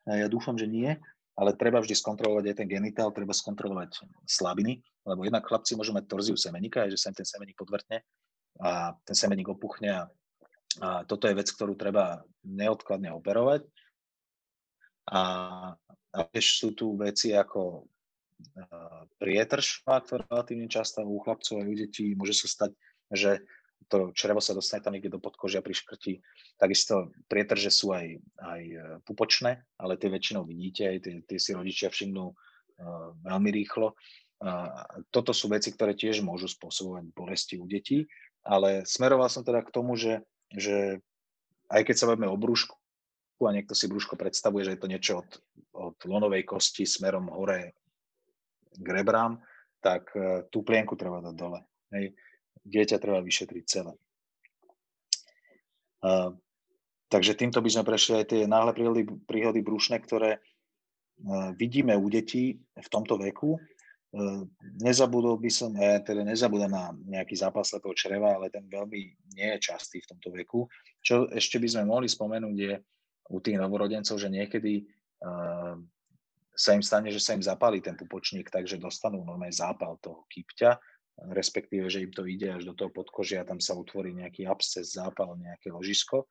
[0.09, 0.95] Ja dúfam, že nie,
[1.39, 6.11] ale treba vždy skontrolovať aj ten genitál, treba skontrolovať slabiny, lebo jednak chlapci môžu mať
[6.11, 8.03] torziu semenika, že sa im ten semeník podvrtne
[8.59, 10.03] a ten semeník opuchne a,
[10.83, 13.67] a toto je vec, ktorú treba neodkladne operovať
[15.09, 15.23] a,
[16.13, 17.89] a tiež sú tu veci ako
[19.19, 22.71] prietrž, ktorá relatívne často u chlapcov a u detí môže sa stať,
[23.11, 23.31] že
[23.89, 26.21] to črevo sa dostane tam niekde do podkožia pri škrti.
[26.61, 31.51] Takisto prietrže sú aj, aj e, pupočné, ale tie väčšinou vidíte, aj tie, tie si
[31.57, 32.37] rodičia všimnú uh,
[33.25, 33.97] veľmi rýchlo.
[34.39, 38.05] Uh, toto sú veci, ktoré tiež môžu spôsobovať bolesti u detí,
[38.45, 40.21] ale smeroval som teda k tomu, že,
[40.53, 41.01] že
[41.73, 42.77] aj keď sa bavíme o brúšku,
[43.47, 45.31] a niekto si brúško predstavuje, že je to niečo od,
[45.79, 47.79] od lonovej kosti smerom hore
[48.75, 49.39] k rebrám,
[49.79, 51.63] tak uh, tú plienku treba dať dole.
[51.95, 52.19] Hej.
[52.67, 53.95] Dieťa treba vyšetriť celé.
[56.03, 56.35] Uh,
[57.11, 62.07] takže týmto by sme prešli aj tie náhle príhody, príhody brúšne, ktoré uh, vidíme u
[62.11, 63.59] detí v tomto veku.
[64.09, 64.47] Uh,
[64.83, 66.85] nezabudol by som, ja teda nezabudám na
[67.19, 69.01] nejaký zápas slepého čreva, ale ten veľmi
[69.35, 70.67] nie je častý v tomto veku.
[71.03, 72.75] Čo ešte by sme mohli spomenúť je
[73.29, 74.89] u tých novorodencov, že niekedy
[75.25, 75.77] uh,
[76.59, 80.81] sa im stane, že sa im zapálí ten pupočník, takže dostanú normálne zápal toho kypťa,
[81.31, 85.39] respektíve, že im to ide až do toho podkožia tam sa utvorí nejaký absces, zápal,
[85.39, 86.27] nejaké ložisko.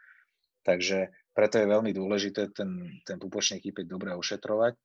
[0.67, 4.75] Takže preto je veľmi dôležité ten, ten pupočný kypeť dobre ošetrovať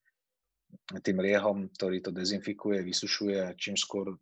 [1.02, 4.16] tým liehom, ktorý to dezinfikuje, vysušuje a čím skôr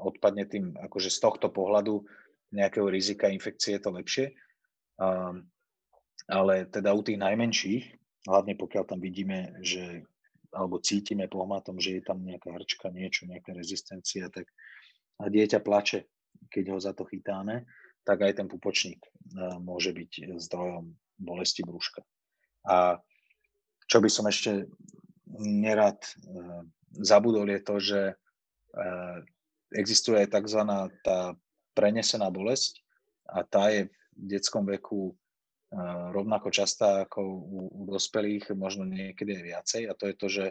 [0.00, 2.04] odpadne tým, akože z tohto pohľadu
[2.52, 4.26] nejakého rizika infekcie je to lepšie.
[4.96, 5.48] Um,
[6.24, 7.84] ale teda u tých najmenších,
[8.24, 10.02] hlavne pokiaľ tam vidíme, že
[10.56, 14.48] alebo cítime pohmatom, že je tam nejaká hrčka, niečo, nejaká rezistencia, tak
[15.20, 16.08] a dieťa plače
[16.50, 17.64] keď ho za to chytáme,
[18.06, 19.02] tak aj ten pupočník
[19.60, 22.04] môže byť zdrojom bolesti brúška.
[22.68, 23.00] A
[23.86, 24.70] čo by som ešte
[25.42, 25.98] nerad
[27.02, 28.00] zabudol je to, že
[29.74, 30.60] existuje aj tzv.
[31.02, 31.34] tá
[31.74, 32.84] prenesená bolesť
[33.26, 35.12] a tá je v detskom veku
[36.12, 40.46] rovnako častá ako u, u dospelých, možno niekedy aj viacej a to je to, že,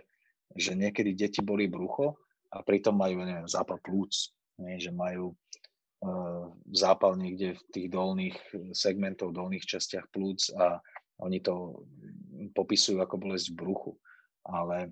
[0.55, 2.19] že niekedy deti boli brucho
[2.51, 8.37] a pritom majú, neviem, zápal plúc, nie, že majú uh, zápal niekde v tých dolných
[8.75, 10.79] segmentov, dolných častiach plúc a
[11.23, 11.83] oni to
[12.51, 13.95] popisujú ako bolesť bruchu.
[14.43, 14.91] Ale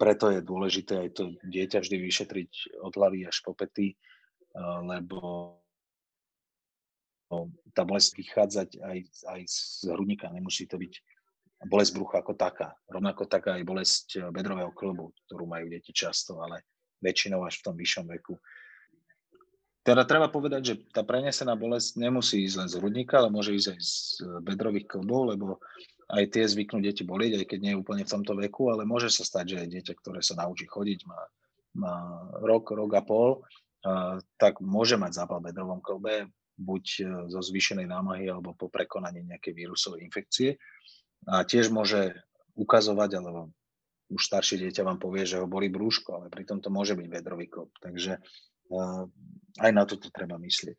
[0.00, 2.50] preto je dôležité aj to dieťa vždy vyšetriť
[2.80, 3.94] od hlavy až po pety,
[4.88, 5.61] lebo
[7.72, 10.92] tá bolesť vychádzať aj, aj z hrudníka, nemusí to byť
[11.66, 12.74] bolesť brucha ako taká.
[12.90, 16.66] Rovnako taká aj bolesť eh, bedrového klbu, ktorú majú deti často, ale
[17.02, 18.38] väčšinou až v tom vyššom veku.
[19.82, 23.68] Teda treba povedať, že tá prenesená bolesť nemusí ísť len z hrudníka, ale môže ísť
[23.74, 23.94] aj z
[24.46, 25.58] bedrových klbov, lebo
[26.06, 29.10] aj tie zvyknú deti bolieť, aj keď nie je úplne v tomto veku, ale môže
[29.10, 31.20] sa stať, že aj dieťa, ktoré sa naučí chodiť, má,
[31.74, 31.94] má
[32.46, 36.30] rok, rok a pol, uh, tak môže mať zápal v bedrovom klbe,
[36.62, 40.56] buď e, zo zvýšenej námahy alebo po prekonaní nejakej vírusovej infekcie.
[41.26, 42.14] A tiež môže
[42.54, 43.50] ukazovať, alebo
[44.12, 47.48] už staršie dieťa vám povie, že ho boli brúško, ale pritom to môže byť vedrový
[47.48, 47.72] klop.
[47.80, 49.06] Takže uh,
[49.62, 50.78] aj na toto treba myslieť.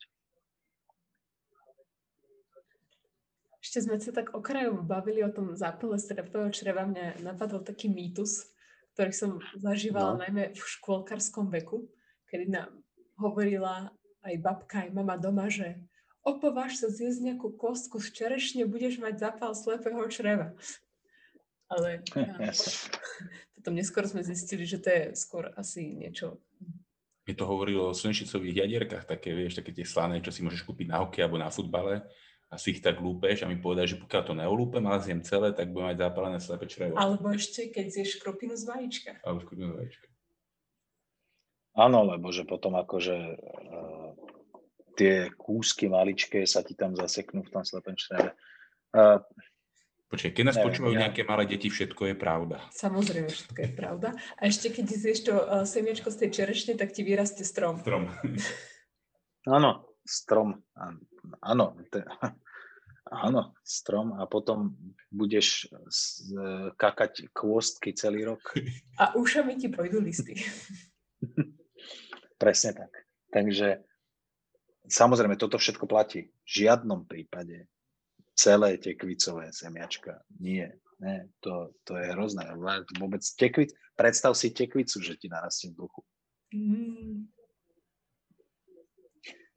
[3.63, 6.83] Ešte sme sa tak okrajovo bavili o tom zápale strepového čreva.
[6.83, 8.51] Mňa napadol taký mýtus,
[8.93, 10.21] ktorý som zažívala no.
[10.21, 11.87] najmä v škôlkarskom veku,
[12.27, 12.69] kedy nám
[13.15, 13.89] hovorila
[14.23, 15.79] aj babka, aj mama doma, že
[16.23, 20.55] opováž sa zjesť nejakú kostku z čerešne, budeš mať zapal slepého čreva.
[21.67, 22.51] Ale ja,
[23.55, 26.39] potom neskôr sme zistili, že to je skôr asi niečo...
[27.23, 30.91] Mi to hovorilo o slnečicových jadierkách, také, vieš, také tie slané, čo si môžeš kúpiť
[30.91, 32.03] na hokej alebo na futbale
[32.51, 35.55] a si ich tak lúpeš a mi povedali, že pokiaľ to neolúpem, ale zjem celé,
[35.55, 36.99] tak budem mať zapálené slepé črevo.
[36.99, 39.11] Alebo ešte, keď zješ kropinu z vajíčka.
[39.23, 40.07] Alebo kropinu z vajíčka.
[41.73, 44.13] Áno, lebo že potom akože uh,
[44.93, 48.37] tie kúsky maličké sa ti tam zaseknú v tom slepém čreve.
[48.93, 49.17] Uh,
[50.13, 51.01] Počkej, keď nás neviem, počúvajú ja...
[51.09, 52.61] nejaké malé deti, všetko je pravda.
[52.69, 54.13] Samozrejme, všetko je pravda.
[54.37, 57.81] A ešte keď zješ to uh, semiačko z tej čerešne, tak ti vyrastie strom.
[57.81, 58.05] Strom.
[59.49, 60.61] Áno, strom.
[61.41, 62.05] Áno, te,
[63.09, 64.77] áno, strom a potom
[65.09, 65.73] budeš
[66.77, 68.53] kakať kôstky celý rok.
[69.01, 70.37] A ušami ti pôjdu listy.
[72.37, 72.91] Presne tak.
[73.33, 73.81] Takže
[74.87, 76.29] samozrejme, toto všetko platí.
[76.45, 77.67] V žiadnom prípade
[78.33, 80.21] celé tekvicové semiačka.
[80.41, 80.77] Nie.
[81.03, 82.47] Nie, to, to je hrozné.
[82.95, 85.99] Vôbec tekvic, predstav si tekvicu, že ti narastie v duchu.
[86.55, 87.27] Mm.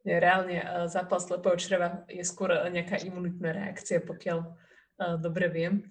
[0.06, 5.86] Reálne e, zápal slepého čreva je skôr nejaká imunitná reakcia, pokiaľ uh, dobre viem.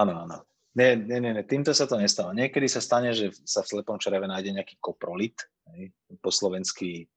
[0.00, 0.44] Áno, áno.
[0.76, 2.36] Nie, nie, nie, týmto sa to nestalo.
[2.36, 5.40] Niekedy sa stane, že sa v slepom čreve nájde nejaký koprolit,
[5.72, 5.88] hej,
[6.20, 7.08] po slovenský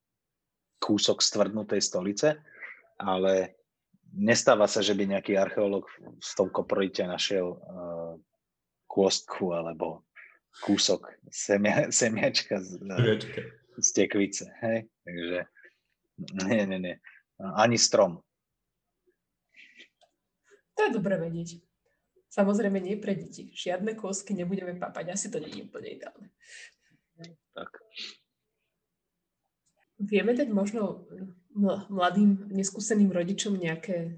[0.80, 2.40] kúsok stvrdnutej stolice,
[2.96, 3.60] ale
[4.16, 8.16] nestáva sa, že by nejaký archeológ v tom koprolite našiel uh,
[8.88, 10.08] kôstku alebo
[10.64, 12.80] kúsok semia, semiačka z,
[13.76, 14.48] z tekvice.
[14.64, 14.88] Hej?
[15.04, 15.40] Takže
[16.48, 16.96] nie, nie, nie.
[17.60, 18.24] Ani strom.
[20.80, 21.69] To je dobre vedieť.
[22.30, 23.50] Samozrejme nie pre deti.
[23.58, 25.06] Žiadne kôsky nebudeme papať.
[25.10, 26.30] Asi to nie je úplne ideálne.
[27.58, 27.70] Tak.
[30.00, 31.10] Vieme dať možno
[31.90, 34.16] mladým, neskúseným rodičom nejaké,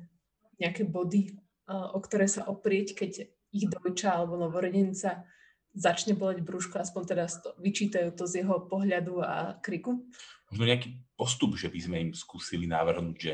[0.59, 1.39] nejaké body,
[1.71, 3.11] o ktoré sa oprieť, keď
[3.55, 5.25] ich dojča alebo novorodenca
[5.71, 10.03] začne boleť brúško, aspoň teda to, vyčítajú to z jeho pohľadu a kriku?
[10.51, 13.33] Možno nejaký postup, že by sme im skúsili navrhnúť, že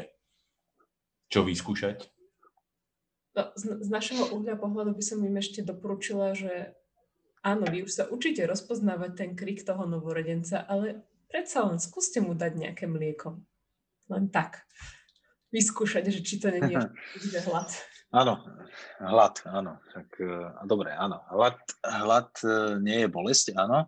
[1.33, 2.05] čo vyskúšať?
[3.37, 6.73] No, z, z našeho uhľa pohľadu by som im ešte doporučila, že
[7.45, 12.33] áno, vy už sa učíte rozpoznávať ten krik toho novorodenca, ale predsa len skúste mu
[12.33, 13.37] dať nejaké mlieko.
[14.09, 14.65] Len tak.
[15.53, 16.81] Vyskúšať, že či to není
[17.21, 17.69] ešte hlad.
[18.09, 18.41] Áno,
[18.97, 19.77] hlad, áno.
[19.93, 21.21] Tak, uh, dobre, áno.
[21.29, 23.85] Hlad, hlad uh, nie je bolesť, áno.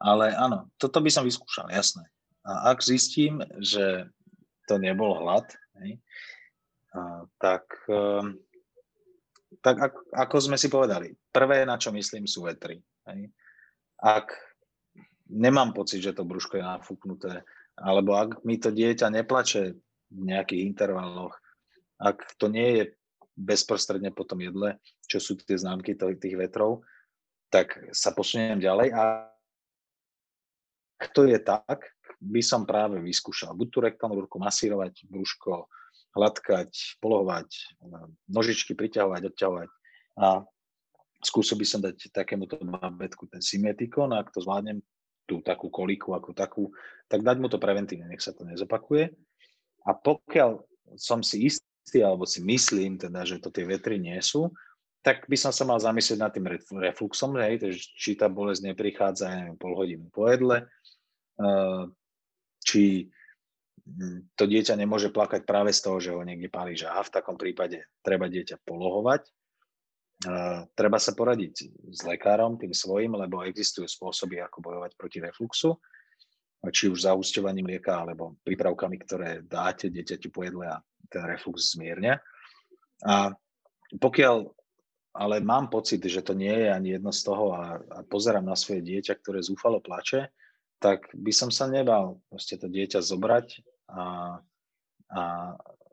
[0.00, 2.08] Ale áno, toto by som vyskúšal, jasné.
[2.48, 4.08] A ak zistím, že
[4.64, 5.52] to nebol hlad,
[5.84, 6.00] hej,
[6.96, 8.24] uh, tak uh,
[9.66, 12.78] tak ako, ako sme si povedali, prvé, na čo myslím, sú vetry.
[13.10, 13.34] Hej.
[13.98, 14.30] Ak
[15.26, 17.42] nemám pocit, že to brúško je nafúknuté,
[17.74, 19.74] alebo ak mi to dieťa neplače
[20.14, 21.34] v nejakých intervaloch,
[21.98, 22.84] ak to nie je
[23.34, 24.78] bezprostredne po tom jedle,
[25.10, 26.86] čo sú tie známky tých vetrov,
[27.50, 29.26] tak sa posuniem ďalej a
[31.02, 31.90] ak to je tak,
[32.22, 35.66] by som práve vyskúšal buď tú rektálnu masírovať, brúško,
[36.16, 37.48] hladkať, polohovať,
[38.32, 39.70] nožičky priťahovať, odťahovať
[40.16, 40.42] a
[41.20, 44.80] skúsil by som dať takémuto babetku ten symetikon, ak to zvládnem,
[45.26, 46.70] tú takú koliku ako takú,
[47.10, 49.10] tak dať mu to preventívne, nech sa to nezopakuje.
[49.82, 50.62] A pokiaľ
[50.94, 54.54] som si istý, alebo si myslím teda, že to tie vetry nie sú,
[55.02, 56.46] tak by som sa mal zamyslieť nad tým
[56.82, 60.66] refluxom, hej, či tá bolesť neprichádza neviem, pol hodinu po jedle,
[61.42, 61.82] eh,
[62.62, 63.10] či
[64.34, 67.06] to dieťa nemôže plakať práve z toho, že ho niekde pálí žáha.
[67.06, 69.30] V takom prípade treba dieťa polohovať
[70.72, 71.54] treba sa poradiť
[71.92, 75.76] s lekárom, tým svojim, lebo existujú spôsoby, ako bojovať proti refluxu,
[76.72, 80.80] či už zaúsťovaním lieka, alebo prípravkami, ktoré dáte dieťaťu po jedle a
[81.12, 82.16] ten reflux zmierňa.
[83.06, 83.36] A
[84.00, 84.50] pokiaľ
[85.16, 88.52] ale mám pocit, že to nie je ani jedno z toho a, a pozerám na
[88.52, 90.28] svoje dieťa, ktoré zúfalo plače,
[90.76, 94.38] tak by som sa nebal proste to dieťa zobrať a,
[95.10, 95.22] a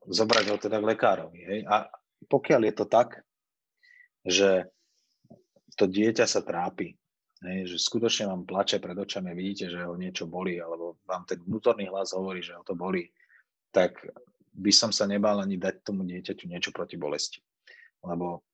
[0.08, 1.40] zobrať ho teda k lekárovi.
[1.46, 1.60] Hej.
[1.70, 1.88] A
[2.28, 3.10] pokiaľ je to tak,
[4.24, 4.68] že
[5.76, 6.96] to dieťa sa trápi,
[7.44, 11.42] hej, že skutočne vám plače pred očami, vidíte, že ho niečo bolí, alebo vám ten
[11.44, 13.10] vnútorný hlas hovorí, že ho to bolí,
[13.74, 14.00] tak
[14.54, 17.42] by som sa nebal ani dať tomu dieťaťu niečo proti bolesti.
[18.06, 18.46] Lebo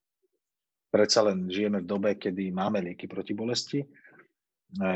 [0.90, 3.84] predsa len žijeme v dobe, kedy máme lieky proti bolesti,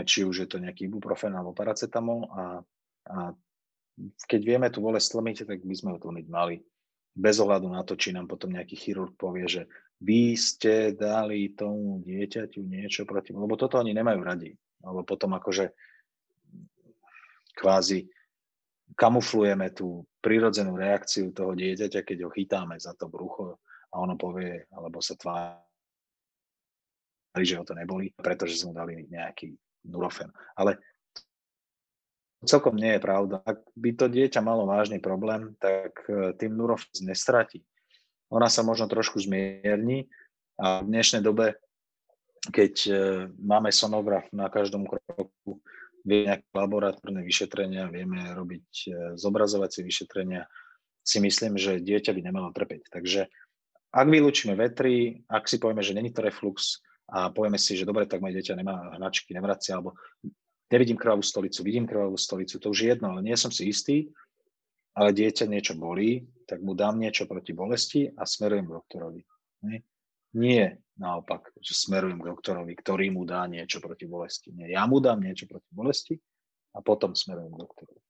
[0.06, 2.44] či už je to nejaký ibuprofen alebo paracetamol a,
[3.10, 3.18] a
[4.26, 6.58] keď vieme tú bolesť tlmiť, tak by sme ho tlmiť mali.
[7.14, 9.70] Bez ohľadu na to, či nám potom nejaký chirurg povie, že
[10.02, 14.52] vy ste dali tomu dieťaťu niečo proti, lebo toto oni nemajú radi.
[14.84, 15.72] Lebo potom akože
[17.54, 18.10] kvázi
[18.98, 23.62] kamuflujeme tú prirodzenú reakciu toho dieťaťa, keď ho chytáme za to brucho
[23.94, 25.62] a ono povie, alebo sa tvári,
[27.46, 29.54] že ho to neboli, pretože sme dali nejaký
[29.90, 30.34] nurofen.
[30.58, 30.82] Ale
[32.46, 33.42] celkom nie je pravda.
[33.44, 37.64] Ak by to dieťa malo vážny problém, tak eh, tým nurofen nestratí
[38.34, 40.10] ona sa možno trošku zmierni
[40.58, 41.62] a v dnešnej dobe,
[42.50, 42.94] keď e,
[43.38, 45.62] máme sonograf na každom kroku,
[46.02, 50.50] vie nejaké laboratórne vyšetrenia, vieme robiť e, zobrazovacie vyšetrenia,
[51.06, 52.90] si myslím, že dieťa by nemalo trpeť.
[52.90, 53.30] Takže
[53.94, 56.82] ak vylúčime vetry, ak si povieme, že není to reflux
[57.14, 59.94] a povieme si, že dobre, tak moje dieťa nemá hnačky, nevracia, alebo
[60.74, 64.10] nevidím krvavú stolicu, vidím krvavú stolicu, to už je jedno, ale nie som si istý,
[64.98, 69.22] ale dieťa niečo bolí, tak mu dám niečo proti bolesti a smerujem k doktorovi.
[70.34, 74.50] Nie, naopak, že smerujem k doktorovi, ktorý mu dá niečo proti bolesti.
[74.50, 76.18] Nie, ja mu dám niečo proti bolesti
[76.74, 78.02] a potom smerujem k doktorovi.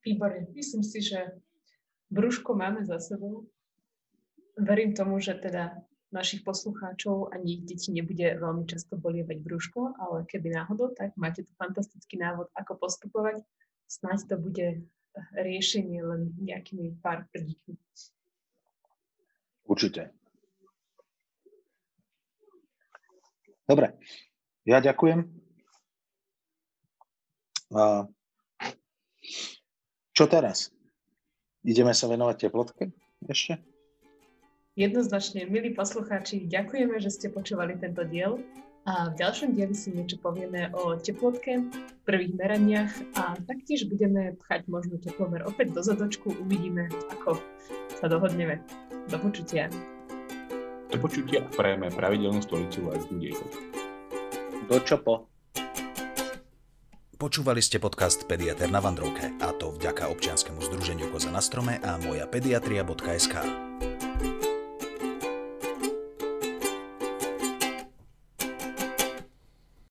[0.00, 0.48] Výborne.
[0.56, 1.38] Myslím si, že
[2.10, 3.46] brúško máme za sebou.
[4.58, 5.76] Verím tomu, že teda
[6.10, 11.46] našich poslucháčov ani ich deti nebude veľmi často bolievať brúško, ale keby náhodou, tak máte
[11.46, 13.42] tu fantastický návod, ako postupovať.
[13.86, 14.66] Snáď to bude
[15.34, 17.78] riešenie len nejakými pár prdíkmi.
[19.66, 20.10] Určite.
[23.70, 23.94] Dobre,
[24.66, 25.30] ja ďakujem.
[27.70, 28.10] A
[30.10, 30.74] čo teraz?
[31.62, 32.90] Ideme sa venovať teplotke
[33.30, 33.62] ešte?
[34.78, 38.38] Jednoznačne, milí poslucháči, ďakujeme, že ste počúvali tento diel
[38.86, 41.58] a v ďalšom dieli si niečo povieme o teplotke,
[42.06, 46.86] prvých meraniach a taktiež budeme pchať možno teplomer opäť do zadočku, uvidíme,
[47.18, 47.42] ako
[47.98, 48.62] sa dohodneme.
[49.10, 49.66] Do počutia.
[50.86, 53.58] Do počutia prajeme pravidelnú stolicu lesnú dieťaťu.
[54.70, 55.26] Do čopo.
[57.18, 61.98] Počúvali ste podcast Pediater na Vandrovke a to vďaka občianskému združeniu Koza na strome a
[62.00, 63.69] moja pediatria.sk.